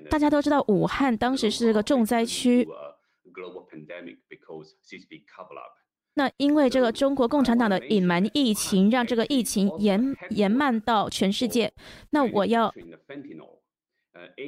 [0.10, 2.68] 大家都知道，武汉当时是个重灾区。
[6.16, 11.72] 那因为这个中国共产党的隐瞒疫情，让这个疫情延延漫到全世界。
[12.12, 12.74] 那我要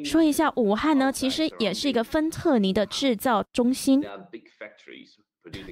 [0.05, 4.03] 说一下，武汉呢，其实也是一个芬特尼的制造中心。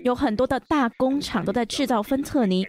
[0.04, 2.68] 有很多的大工厂都在制造芬特尼，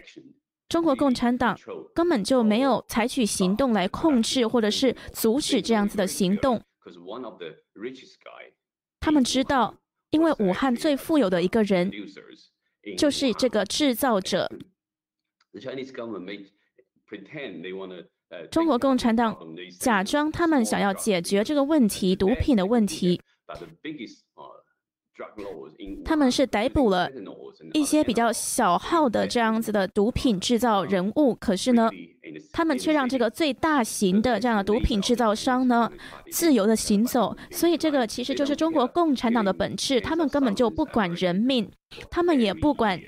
[0.69, 1.57] 中国共产党
[1.93, 6.61] 根本就没有采取行动来控制或者是阻止这样子的行动。
[9.01, 9.75] 他们知道，
[10.11, 11.91] 因为武汉最富有的一个人
[12.95, 14.49] 就是这个制造者。
[18.51, 19.35] 中国共产党
[19.79, 23.19] 假装他们想要解决这个问题，毒品的问题。
[26.05, 27.09] 他们是逮捕了
[27.73, 31.89] 一些比较小号的这样子的毒品制造人物，可是呢，
[32.53, 35.91] 他们却让这个最大型的这样的毒品制造商呢
[36.31, 37.35] 自由的行走。
[37.49, 41.71] 所以这个其实就是中国共产党的本质，他们根本就不管人命，
[42.11, 42.99] 他们也不管，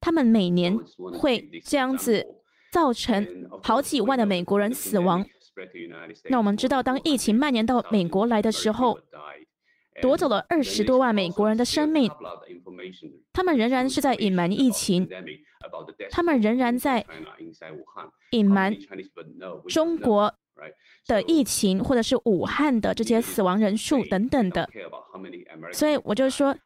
[0.00, 0.78] 他们每年
[1.18, 2.24] 会这样子
[2.72, 3.26] 造成
[3.62, 5.26] 好几万的美国人死亡。
[6.30, 8.98] 那我们知道，当疫情蔓延到美国来的时候。
[10.00, 12.10] 夺走了二十多万美国人的生命，
[13.32, 15.08] 他们仍然是在隐瞒疫情，
[16.10, 17.04] 他们仍然在
[18.30, 18.76] 隐瞒
[19.68, 20.34] 中国
[21.06, 24.68] 的疫情，或者是武汉的这些死亡人数等等的。
[25.72, 26.56] 所以我就说，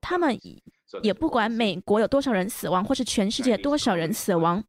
[0.00, 0.38] 他们
[1.02, 4.62] 也不管美国有多少人死亡，或是全世界多少人死亡。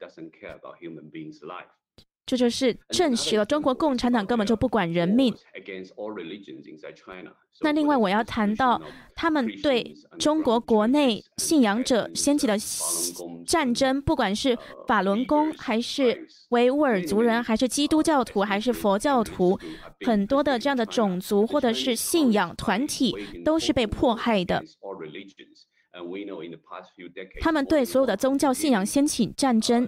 [2.27, 5.33] 这就是证实了中国共产党根本就不管人命。
[7.61, 8.79] 那另外我要谈到，
[9.15, 12.55] 他们对中国国内信仰者掀起的
[13.47, 14.55] 战争，不管是
[14.85, 19.57] 法轮功，还是维吾尔族人，还是基督教徒，还是佛教徒，
[20.05, 23.15] 很多的这样的种族或者是信仰团体
[23.45, 24.63] 都是被迫害的。
[27.41, 29.87] 他们对所有的宗教信仰掀起战争。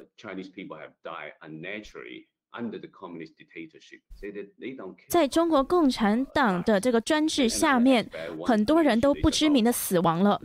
[5.08, 8.10] 在中国共产党的这个专制下面，
[8.44, 10.42] 很多人都不知名的死亡了。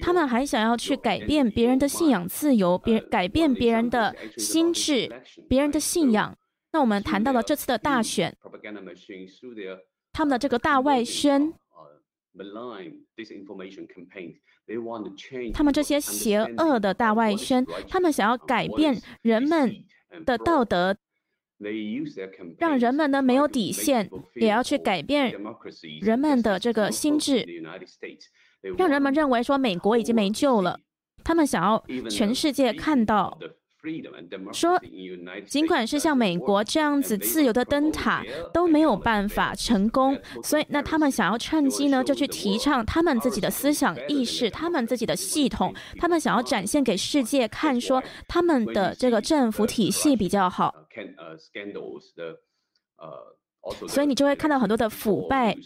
[0.00, 5.10] 他们还想要去改变别人的信仰自由，别改变别人的心智，
[5.48, 6.34] 别人的信仰。
[6.72, 8.34] 那我们谈到了这次的大选，
[10.12, 11.52] 他们的这个大外宣。
[15.52, 19.84] 他们这些邪恶的大外宣，他们想要改变人们
[20.26, 20.96] 的道德，
[22.58, 25.34] 让人们呢没有底线，也要去改变
[26.00, 27.46] 人们的这个心智，
[28.76, 30.80] 让人们认为说美国已经没救了。
[31.22, 33.38] 他们想要全世界看到。
[34.52, 34.80] 说，
[35.46, 50.74] 尽管是像美国这样子自由的灯塔都没有办法成功，所以那他们想要趁机呢，就去提倡他们自己的思想意识，他们自己的系统，他们想要展现给世界看，说他们的这个政府体系比较好。
[53.88, 55.56] 所以你就会看到很多的腐败，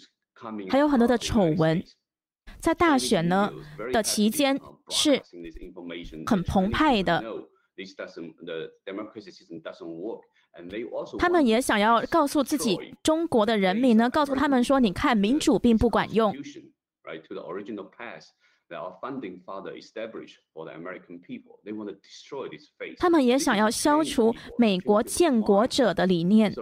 [0.69, 1.83] 还有很多的丑闻，
[2.59, 3.53] 在大选呢
[3.93, 4.59] 的期间
[4.89, 5.23] 是
[6.27, 7.23] 很澎湃的。
[11.19, 16.35] 他们也想要告诉自己中国的人民呢，告诉他们说：“你看，民主并不管用。”
[18.71, 21.59] They are funding for the establishment for the American people.
[21.65, 22.99] They want to destroy this faith.
[22.99, 26.55] 他们也想要消除美国建国者的理念。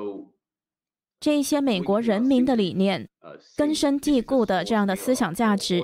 [1.18, 3.08] 这一些美国人民的理念
[3.56, 5.82] 根深蒂固的这样的思想价值，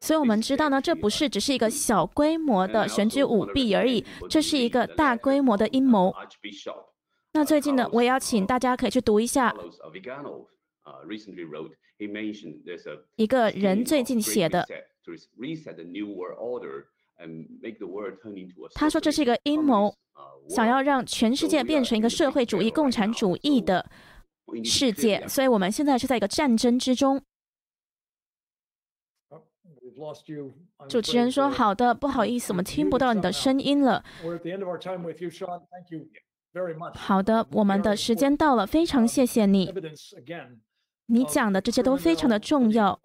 [0.00, 6.14] 所以我们知道呢，这不是只是一个小规模的选举舞弊而已，这是一个大规模的阴谋。
[7.32, 9.54] 那最近呢，我也要请大家可以去读一下
[13.16, 14.66] 一个人最近写的
[18.74, 19.94] 他说这是一个阴谋，
[20.48, 23.90] 想要让全世界变成一个社会主义共产主义的
[24.64, 27.22] 世界，所以我们现在是在一个战争之中。
[30.88, 34.02] 主持人说：“好的，不好意思，我们听不到你的声音了。”
[36.94, 39.72] 好的，我们的时间到了，非常谢谢你。
[41.06, 42.98] 你讲的这些都非常的重要。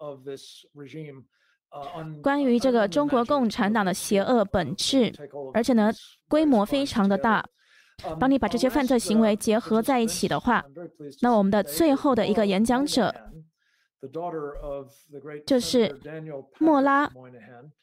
[2.22, 5.12] 关于这个中国共产党的邪恶本质，
[5.54, 5.92] 而且呢
[6.28, 7.44] 规模非常的大。
[8.20, 10.64] 当你把这些犯罪行为结合在一起的话，
[11.22, 13.14] 那我们的最后的一个演讲者。
[15.46, 15.98] 就是
[16.60, 17.10] 莫拉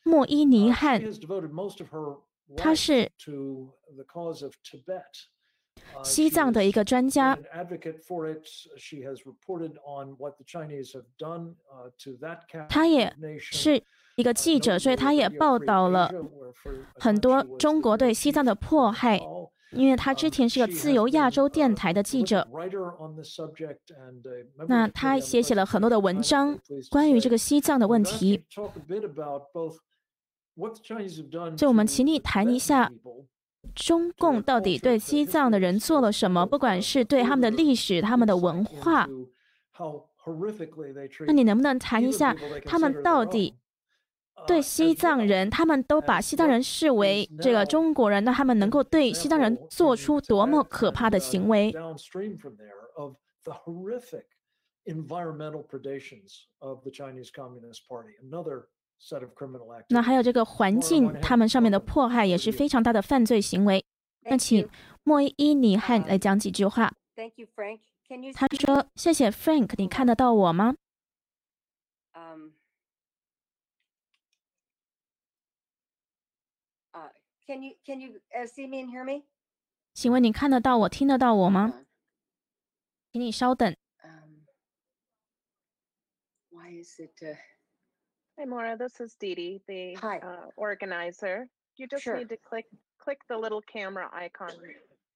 [0.03, 1.01] 莫伊尼汉，
[2.55, 3.11] 他是
[6.03, 7.37] 西藏的一个专家。
[12.69, 13.83] 他也是
[14.15, 16.11] 一个记者，所以他也报道了
[16.95, 19.19] 很多中国对西藏的迫害。
[19.75, 22.47] 因为他之前是个自由亚洲电台的记者，
[24.67, 26.55] 那他写写了很多的文章
[26.91, 28.45] 关于这个西藏的问题。
[31.57, 32.91] 就我们请你谈一下，
[33.75, 36.45] 中共到底对西藏的人做了什么？
[36.45, 39.07] 不管是对他们的历史、他们的文化，
[41.27, 42.35] 那你能不能谈一下
[42.65, 43.55] 他们到底？
[44.45, 51.73] 对西藏人，他们都把西藏人视为这个中国人，那他们能够对西藏人做出多么可怕的行为？
[59.89, 63.83] 那还有这个环境，他们上面的迫害也是非常大的犯罪行为。
[64.21, 64.69] 那请
[65.03, 66.93] 莫伊尼汉来讲几句话。
[68.33, 70.75] 他说：“谢谢 Frank，你看得到我吗？”
[77.45, 79.25] Can you can you see me and hear me?
[79.93, 81.83] 请问你看得到我、听得到我吗？
[83.11, 83.75] 请你稍等。
[86.49, 87.37] Why is it?
[88.35, 88.75] Hi, Maura.
[88.75, 89.95] This is Dee Dee, the
[90.55, 91.47] organizer.
[91.77, 92.65] You just need to click
[92.97, 94.49] click the little camera icon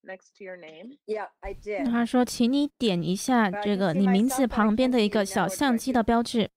[0.03, 0.97] next to your name.
[1.07, 1.89] Yeah, I did.
[1.89, 6.51] 他说，请你点一下这个你名字旁边的一个小相机的标志。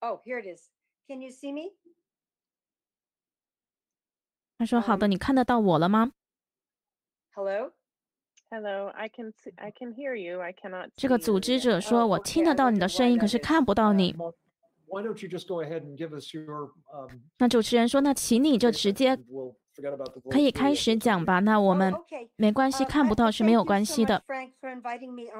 [0.00, 0.68] Oh, here it is.
[1.08, 1.72] Can you see me?
[4.58, 6.12] 他说：“好的，你看得到我了吗
[7.32, 7.72] ？”Hello,
[8.50, 10.90] hello, I can see, I can hear you, I cannot.
[10.96, 14.14] 这个组织者说：“我听得到你的声音，可是看不到你。”
[17.38, 19.18] 那主持人说：“那请你就直接
[20.30, 21.40] 可以开始讲吧。
[21.40, 21.92] 那我们
[22.36, 24.22] 没关系，看不到是没有关系的。”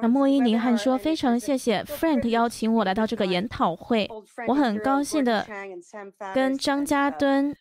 [0.01, 4.07] 那莫伊尼汉说：“非常谢谢 Frank 邀请我来到这个研讨会，
[4.47, 5.47] 我很高兴的
[6.35, 7.55] 跟张家敦。”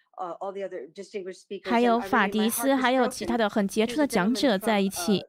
[1.65, 5.23] 还有法迪斯，还有其他的很杰出的讲者在一起。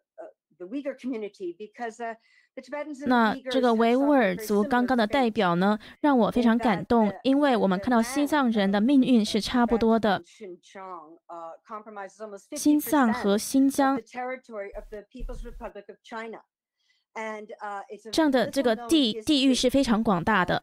[3.05, 10.21] 那这个维吾尔族刚刚的代表呢，让我非常感动，因为我们看到西藏人的命运是差不多的。
[12.55, 13.99] 新藏和新疆。
[18.11, 20.61] 这样的这个地地域是非常广大的。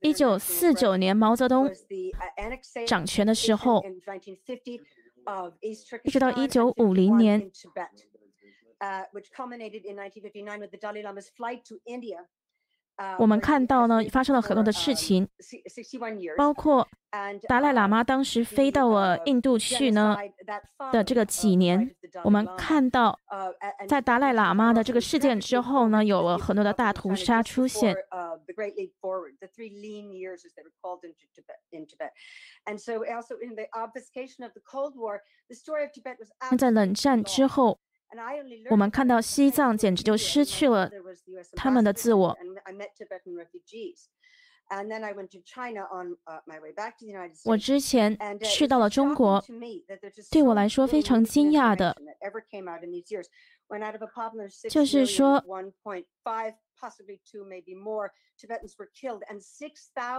[0.00, 1.70] 一九四九年毛泽东
[2.88, 3.80] 掌权的时候，
[6.03, 7.51] 一直到一九五零年。
[13.18, 15.28] 我们看到呢，发生了很多的事情，
[16.36, 16.86] 包括
[17.48, 20.16] 达赖喇嘛当时飞到了印度去呢
[20.92, 21.94] 的这个几年。
[22.24, 23.18] 我们看到，
[23.88, 27.96] 在达赖喇嘛的这个事件之后呢，有了很多的大屠杀出现。
[36.50, 37.78] 那在冷战之后。
[38.70, 40.90] 我们看到西藏简直就失去了
[41.56, 42.36] 他们的自我。
[47.44, 49.42] 我之前去到了中国，
[50.30, 51.96] 对我来说非常惊讶的，
[54.68, 55.44] 就是说。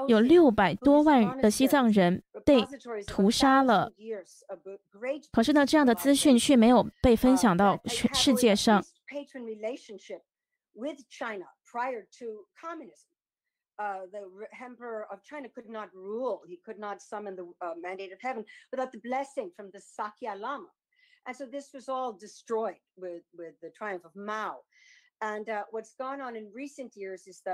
[0.08, 2.62] 有六百多万的西藏人被
[3.06, 3.92] 屠杀了，
[5.32, 8.84] 可是呢，这样的资讯却没有被分享到全世界上。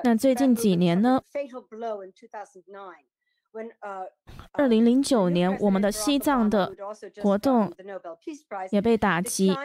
[0.06, 1.22] 那最近几年呢？
[4.52, 6.76] 二零零九年，我们的西藏的
[7.22, 7.74] 活动
[8.72, 9.56] 也被打击。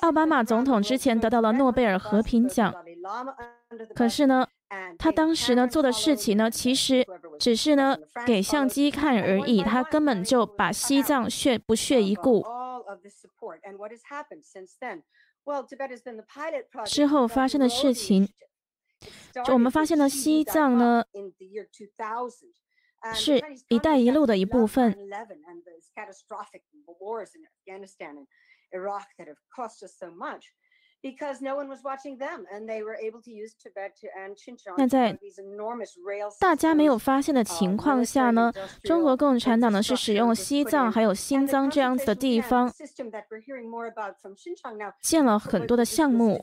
[0.00, 2.74] 奥巴马总统之前得到了诺贝尔和平奖，
[3.94, 4.46] 可是呢，
[4.98, 7.06] 他当时呢做的事情呢，其实
[7.38, 12.44] 只是呢给相机看而已，他根本就把西藏血不屑一顾。
[16.86, 18.28] 之后发生的事情，
[19.44, 21.04] 就我们发现了西藏呢，
[23.14, 23.38] 是
[23.68, 24.96] 一带一路的一部分。
[34.78, 35.18] 那在
[36.40, 38.50] 大家没有发现的情况下呢，
[38.82, 42.72] 中国共产党呢是使用西藏还有新疆这样子的地方，
[45.02, 46.40] 建了很多的项目。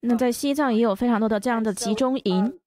[0.00, 2.58] 那在西藏也有非常多的这样的集中营。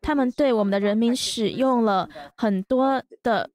[0.00, 3.50] 他们对我们的人民使用了很多的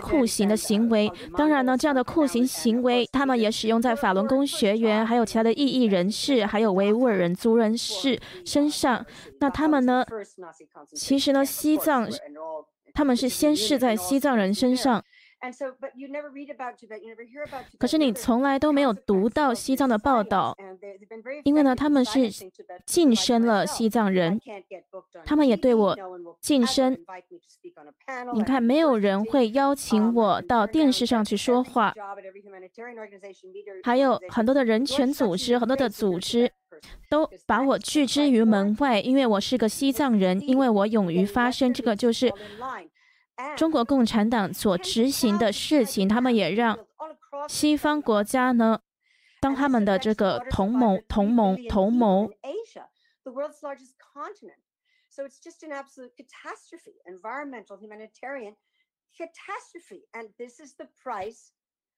[0.00, 1.10] 酷刑的行为。
[1.36, 9.04] 当然呢，这样的酷刑行为，他们也使用在法轮功学员、还有其他的异议人士、还有维吾尔人族人士身上。
[9.40, 10.04] 那他们呢？
[10.94, 12.08] 其实呢，西藏
[12.92, 15.02] 他们是先试在西藏人身上。
[17.78, 20.56] 可是你从来都没有读到西藏的报道，
[21.44, 22.28] 因为呢，他们是
[22.84, 24.40] 晋升了西藏人，
[25.24, 25.96] 他们也对我
[26.40, 26.98] 晋升。
[28.34, 31.94] 你看，没有人会邀请我到电视上去说话，
[33.84, 36.50] 还有很多的人权组织、很多的组织
[37.08, 41.72] 都把我拒之于门外，因为我是个西藏人，因为我勇于发声。
[41.72, 42.32] 这个就是。
[43.56, 46.78] 中国共产党所执行的事情，他们也让
[47.48, 48.80] 西方国家呢
[49.40, 52.30] 当他们的这个同盟、同盟、同谋。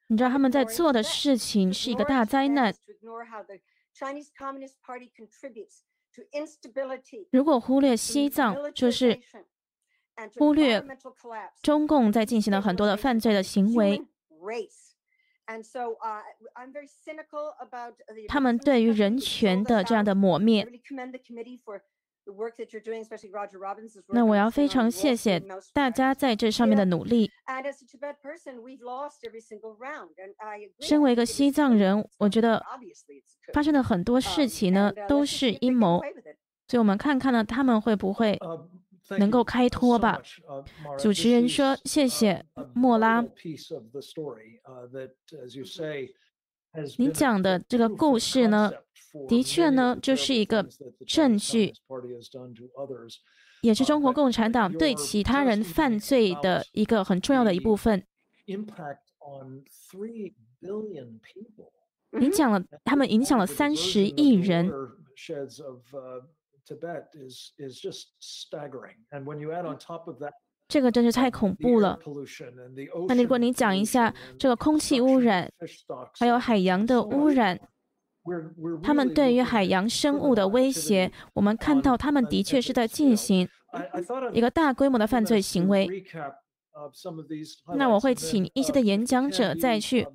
[0.09, 2.74] 你知道他们在做的事情是一个大灾难。
[7.30, 9.20] 如果忽略西藏，就是。
[10.36, 10.84] 忽略
[11.62, 14.02] 中共在进行了很多的犯罪的行为，
[18.28, 20.66] 他们对于人权的这样的抹灭。
[24.08, 25.42] 那我要非常谢谢
[25.72, 27.30] 大家在这上面的努力。
[30.80, 32.62] 身为一个西藏人，我觉得
[33.54, 36.00] 发生的很多事情呢都是阴谋，
[36.68, 38.38] 所以我们看看呢他们会不会。
[39.18, 40.20] 能够开脱吧？
[40.98, 42.44] 主持人说：“谢谢，
[42.74, 43.24] 莫拉。
[46.98, 48.70] 您讲的这个故事呢，
[49.28, 50.64] 的确呢，就是一个
[51.06, 51.72] 证据，
[53.62, 58.04] 也是中国共产党对其他人犯罪的一个很重要的一部分。
[62.12, 64.70] 您讲了，他们影响了三十亿人。”
[66.70, 68.94] Tibet is is just staggering.
[69.10, 70.34] And when you add on top of that,
[70.68, 71.98] 这个真是太恐怖了。
[73.08, 75.50] 那如果你讲一下这个空气污染，
[76.16, 77.58] 还有海洋的污染，
[78.84, 83.48] 他们对于海洋生物的威胁，我们看到他们的确是在进行
[84.32, 85.88] 一个大规模的犯罪行为。
[87.74, 90.06] 那我会请一些的演讲者再去。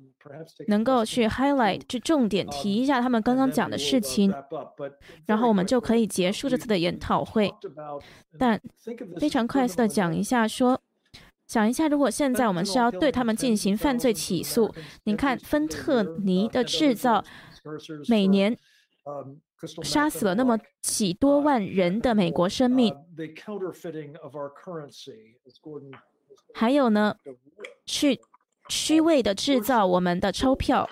[0.68, 4.32] 能够去 highlight 去重点提一下他们刚刚讲的事情，
[5.26, 7.52] 然后我们就可以结束这次的研讨会。
[8.38, 8.60] 但
[9.18, 10.80] 非常快速的讲一下，说
[11.46, 14.74] 想一下，如果现在我们是要对他们进行犯罪起诉，
[15.04, 17.24] 你看芬特尼的制造
[18.08, 18.56] 每年
[19.82, 22.94] 杀死了那么几多万人的美国生命，
[26.54, 27.16] 还有呢，
[27.84, 28.20] 去。
[28.68, 30.88] 虚伪的制造我们的钞票，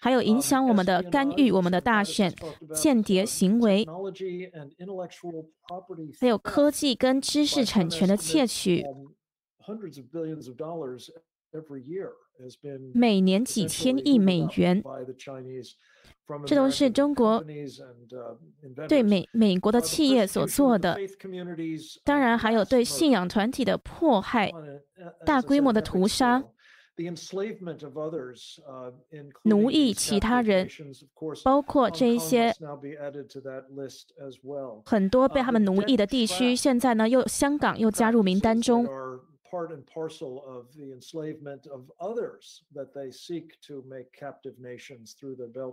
[0.00, 2.34] 还有影响我们的干预我们的大选，
[2.74, 3.86] 间谍行为，
[6.20, 8.84] 还有科技跟知识产权的窃取，
[12.94, 14.82] 每年几千亿美元。
[16.44, 17.44] 这都是中国
[18.88, 20.98] 对美美国的企业所做的，
[22.02, 24.50] 当然还有对信仰团体的迫害、
[25.24, 26.42] 大规模的屠杀。
[29.44, 30.66] 奴役其他人，
[31.44, 32.52] 包括这一些
[34.84, 38.84] 很多被他们奴役的地区，现在呢又香港又加入名单中。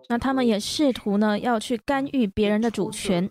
[0.09, 3.29] 那他们也试图呢要去干预别人的主权。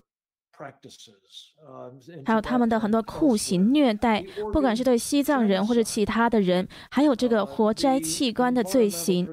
[2.25, 9.27] 还有他们的很多酷刑虐待，不管是对西藏人或者其他的人，还有这个活摘器官的罪行，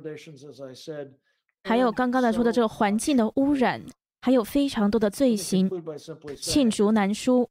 [1.64, 3.86] 还有刚刚才说的这个环境的污染，
[4.22, 5.70] 还有非常多的罪行，
[6.38, 7.48] 罄竹难书。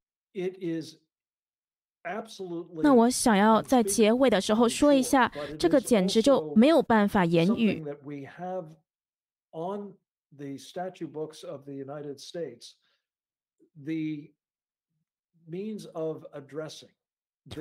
[2.82, 7.84] 那我想要在结尾的时候说一下，这个简直就没有办法言语。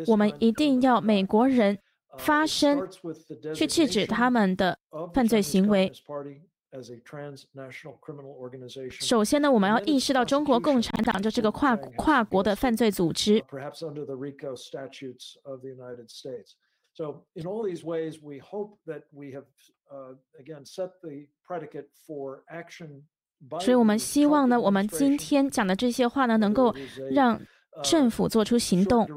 [0.06, 1.80] 我们一定要美国人
[2.18, 2.90] 发声，
[3.56, 4.80] 去制止他们的
[5.14, 5.92] 犯罪行为。
[9.00, 13.44] 首先呢，我们要意识到中国共产党就是个跨跨国的犯罪组织。
[23.60, 26.74] 所以我们希望呢，我们今天讲的这些话呢，能够
[27.12, 27.40] 让
[27.84, 29.08] 政府做出行动。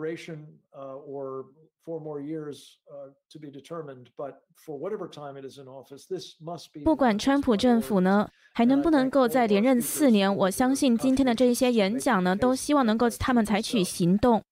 [6.84, 14.44] 不管川普政府呢还能不能够再连任四年，我相信今天的这些演讲呢，都希望能够他们采取行动，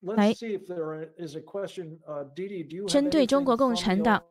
[0.00, 0.34] 来
[2.86, 4.22] 针对中国共产党。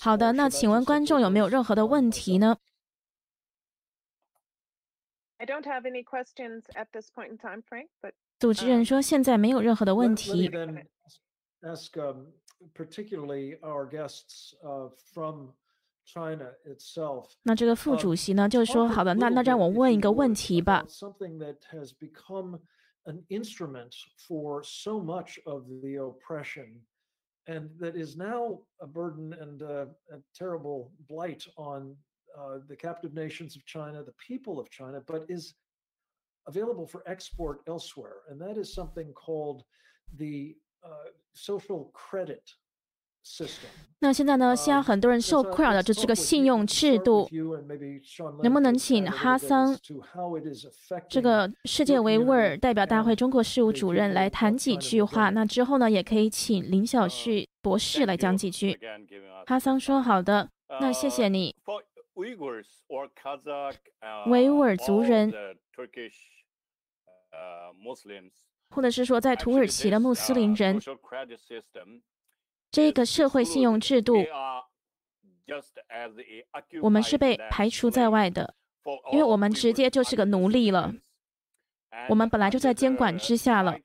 [0.00, 2.58] 好的，那请问观众有没有任何的问题呢
[5.38, 7.88] ？I don't have any questions at this point in time, Frank.
[8.02, 10.50] But 主持人说现在没有任何的问题。
[11.62, 11.96] Ask
[12.74, 14.54] particularly our guests
[15.12, 15.52] from
[16.04, 17.32] China itself.
[17.42, 20.84] 那这个副主席呢，就说好的，那那让我问一个问题吧。
[20.88, 22.60] Something that has become
[23.04, 26.82] an instrument for so much of the oppression,
[27.46, 29.88] and that is now a burden and a
[30.34, 31.96] terrible blight on
[32.36, 35.54] uh, the captive nations of China, the people of China, but is
[36.46, 38.22] available for export elsewhere.
[38.30, 39.64] And that is something called
[40.16, 42.42] the uh, social credit
[43.24, 43.70] system.
[44.00, 44.54] 那现在呢？
[44.54, 47.28] 现在很多人受困扰的就是这个信用制度，
[48.42, 49.76] 能不能请哈桑
[51.08, 55.30] 这个世界维吾尔代表大会中国事务主任来谈几句话？
[55.30, 58.78] 那之后呢，也可以请林小旭博士来讲几句。
[59.46, 60.48] 哈桑说：“好的，
[60.80, 61.56] 那谢谢你。”
[62.14, 62.44] 维吾
[64.58, 65.32] 尔族人，
[68.70, 70.78] 或者是说在土耳其的穆斯林人，
[72.70, 74.14] 这个社会信用制度，
[76.82, 78.54] 我们是被排除在外的，
[79.12, 80.92] 因为我们直接就是个奴隶了。
[82.08, 83.76] 我们本来就在监管之下了，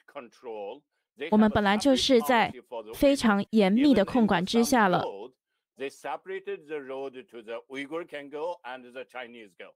[1.31, 2.53] 我们本来就是在
[2.93, 5.03] 非常严密的控管之下了。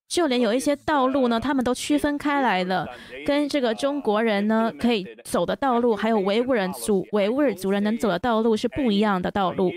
[0.07, 2.87] 就连有一些道路呢，他们都区分开来了，
[3.25, 9.71] 跟这个中国人呢可以走的道路，还有维吾尔族维吾尔族人能走的道路是不一样的道路。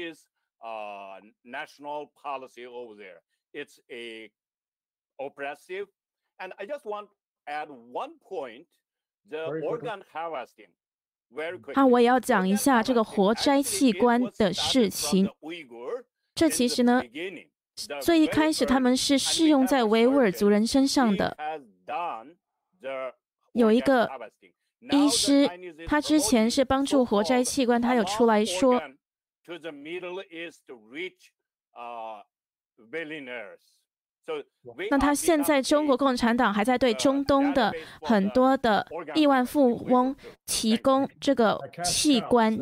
[11.74, 15.30] 啊，我也要讲一下这个活摘器官的事情。
[16.40, 17.02] 这其实呢，
[18.00, 21.36] 最一开始他们是适用在维吾尔族人身上的。
[23.52, 24.08] 有一个
[24.90, 25.46] 医师，
[25.86, 28.80] 他之前是帮助活摘器官，他有出来说，
[34.90, 37.70] 那他现在中国共产党还在对中东的
[38.00, 40.16] 很多的亿万富翁
[40.46, 42.58] 提供这个器官。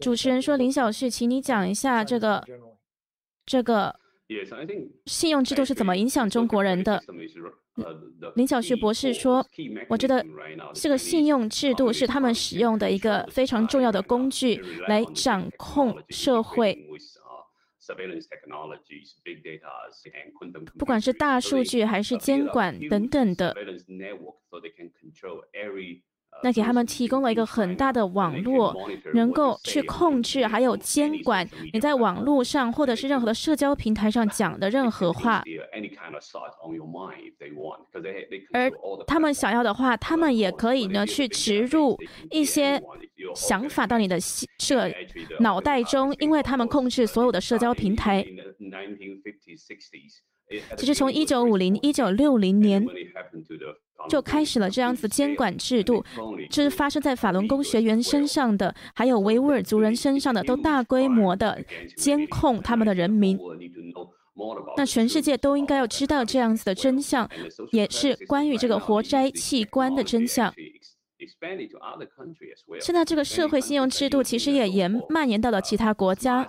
[0.00, 2.44] 主持人说：“林小旭，请你讲一下这个
[3.46, 3.94] 这个
[5.06, 7.00] 信用制度是怎么影响中国人的。”
[8.34, 9.44] 林小旭博士说
[9.88, 10.24] ：“我觉得
[10.74, 14.56] 这个信用制度是他们使用的一个非常重要的工具，
[14.88, 16.88] 来掌控社会，
[20.78, 23.54] 不管是大数据还是监管等等的。”
[26.42, 28.76] 那给他们提供了一个很大的网络，
[29.14, 35.42] 能够去控制还有监管你在网络上或者是任何的社交平台上讲的任何话。
[38.52, 38.70] 而
[39.06, 41.98] 他们想要的话，他们也可以呢去植入
[42.30, 42.82] 一些
[43.34, 44.90] 想法到你的社
[45.40, 48.24] 脑袋中，因为他们控制所有的社交平台。
[50.76, 52.86] 其实从一九五零、一九六零年
[54.08, 56.04] 就开始了这样子监管制度，
[56.50, 61.64] 这是发生在法轮功学员身上的，还有维吾尔族人身上的，都大规模的
[61.96, 63.38] 监控他们的人民。
[64.76, 67.28] 那全世界都应该要知道这样子的真相，
[67.70, 70.52] 也是关于这个活摘器官的真相。
[72.80, 76.46] 现在这个社会信用制度其实也延蔓延到了其他国家。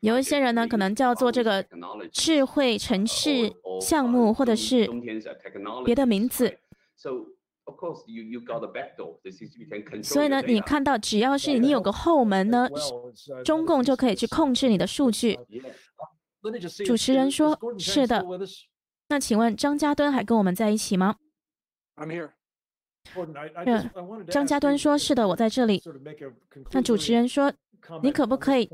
[0.00, 1.64] 有一些人呢，可能叫做这个
[2.12, 4.88] 智慧城市项目，或者是
[5.84, 6.58] 别的名字。
[10.02, 12.68] 所以呢，你看到只要是你有个后门呢，
[13.44, 15.38] 中共就可以去控制你的数据。
[16.84, 18.24] 主持人说：“是的。”
[19.08, 21.16] 那请问张家敦还跟我们在一起吗？
[23.64, 23.90] 嗯，
[24.28, 25.82] 张家敦说：“是的，我在这里。”
[26.72, 27.52] 那主持人说
[28.02, 28.68] ：“你可不可以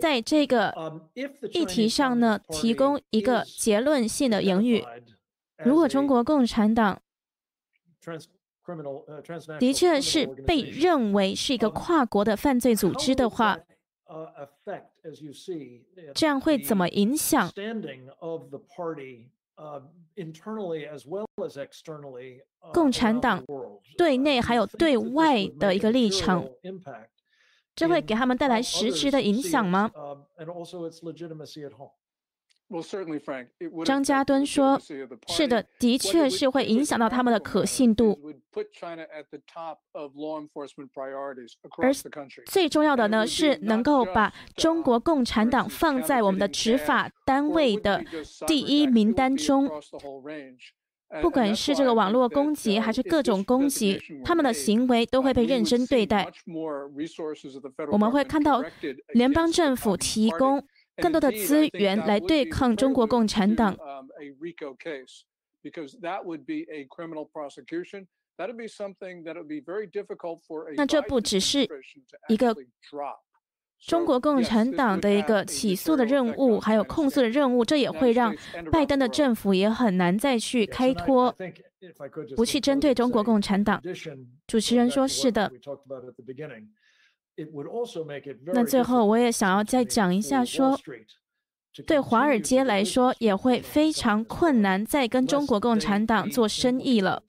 [0.00, 1.00] 在这个
[1.52, 4.84] 议题上呢，提供一个结论性的言语？
[5.64, 7.00] 如果中国共产党
[9.58, 13.58] 的确是被认为是一个跨国的犯罪组织的话，
[16.14, 17.50] 这样会怎么影响？”
[22.72, 23.44] 共产党
[23.96, 26.44] 对内还有对外的一个立场，
[27.74, 29.90] 这会给他们带来实质的影响吗？
[33.84, 34.80] 张家敦说
[35.28, 38.18] ：“是的，的确是会影响到他们的可信度。
[41.76, 41.92] 而
[42.46, 48.02] 最重要的呢，是能够把中国共产党放在我们的执法单位的
[48.46, 49.68] 第一名单中。
[51.20, 56.32] 不管是这个网络攻击，还是各种攻击，他们的行为都会被认真对待。
[57.90, 58.64] 我们会看到
[59.14, 60.64] 联邦政府提供。”
[60.96, 63.74] 更多的资源来对抗中国共产党。
[70.76, 71.66] 那这不只是
[72.28, 72.54] 一个
[73.86, 78.34] 中国共产党的一个起诉的任务，还有控诉的任务，这也会让
[78.70, 81.34] 拜登的政府也很难再去开脱，
[82.36, 83.82] 不去针对中国共产党。
[84.46, 85.50] 主持人说：“是的。”
[88.54, 90.78] 那最后，我也想要再讲一下，说
[91.86, 97.24] 对华尔街来说也会非常困难，再跟中国共产党做生意了。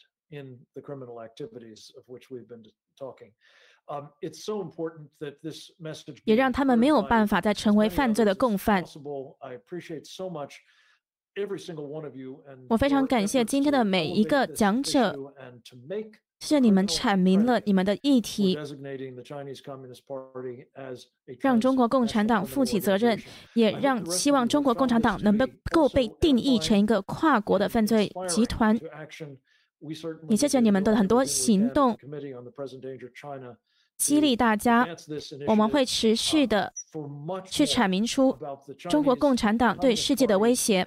[6.23, 8.83] 也让他们没有办法再成为犯罪的共犯。
[12.69, 15.33] 我非常感谢今天的每一个讲者。
[16.39, 18.59] 谢谢你们阐明了你们的议题，
[21.39, 23.17] 让中国共产党负起责任，
[23.53, 25.37] 也让希望中国共产党能
[25.71, 28.77] 够被定义成一个跨国的犯罪集团。
[30.27, 31.97] 也谢谢你们的很多行动，
[33.97, 34.87] 激励大家。
[35.47, 36.73] 我们会持续的
[37.45, 38.37] 去阐明出
[38.89, 40.85] 中国共产党对世界的威胁。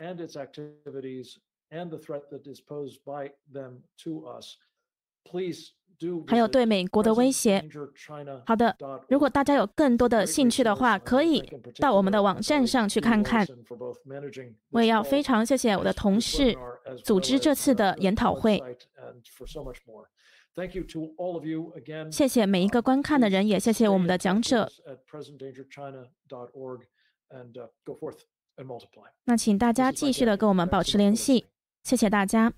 [6.27, 7.65] 还有对美国的威胁。
[8.47, 8.77] 好的，
[9.09, 11.43] 如果大家有更多的兴趣的话，可以
[11.79, 13.47] 到我们的网站上去看看。
[14.71, 16.55] 我也要非常谢谢我的同事
[17.03, 18.63] 组织这次的研讨会。
[22.11, 24.67] 谢谢每一个观看的人，也谢谢我们的讲者。
[29.27, 31.45] 那请大家继续的跟我们保持联系，
[31.83, 32.55] 谢谢大家。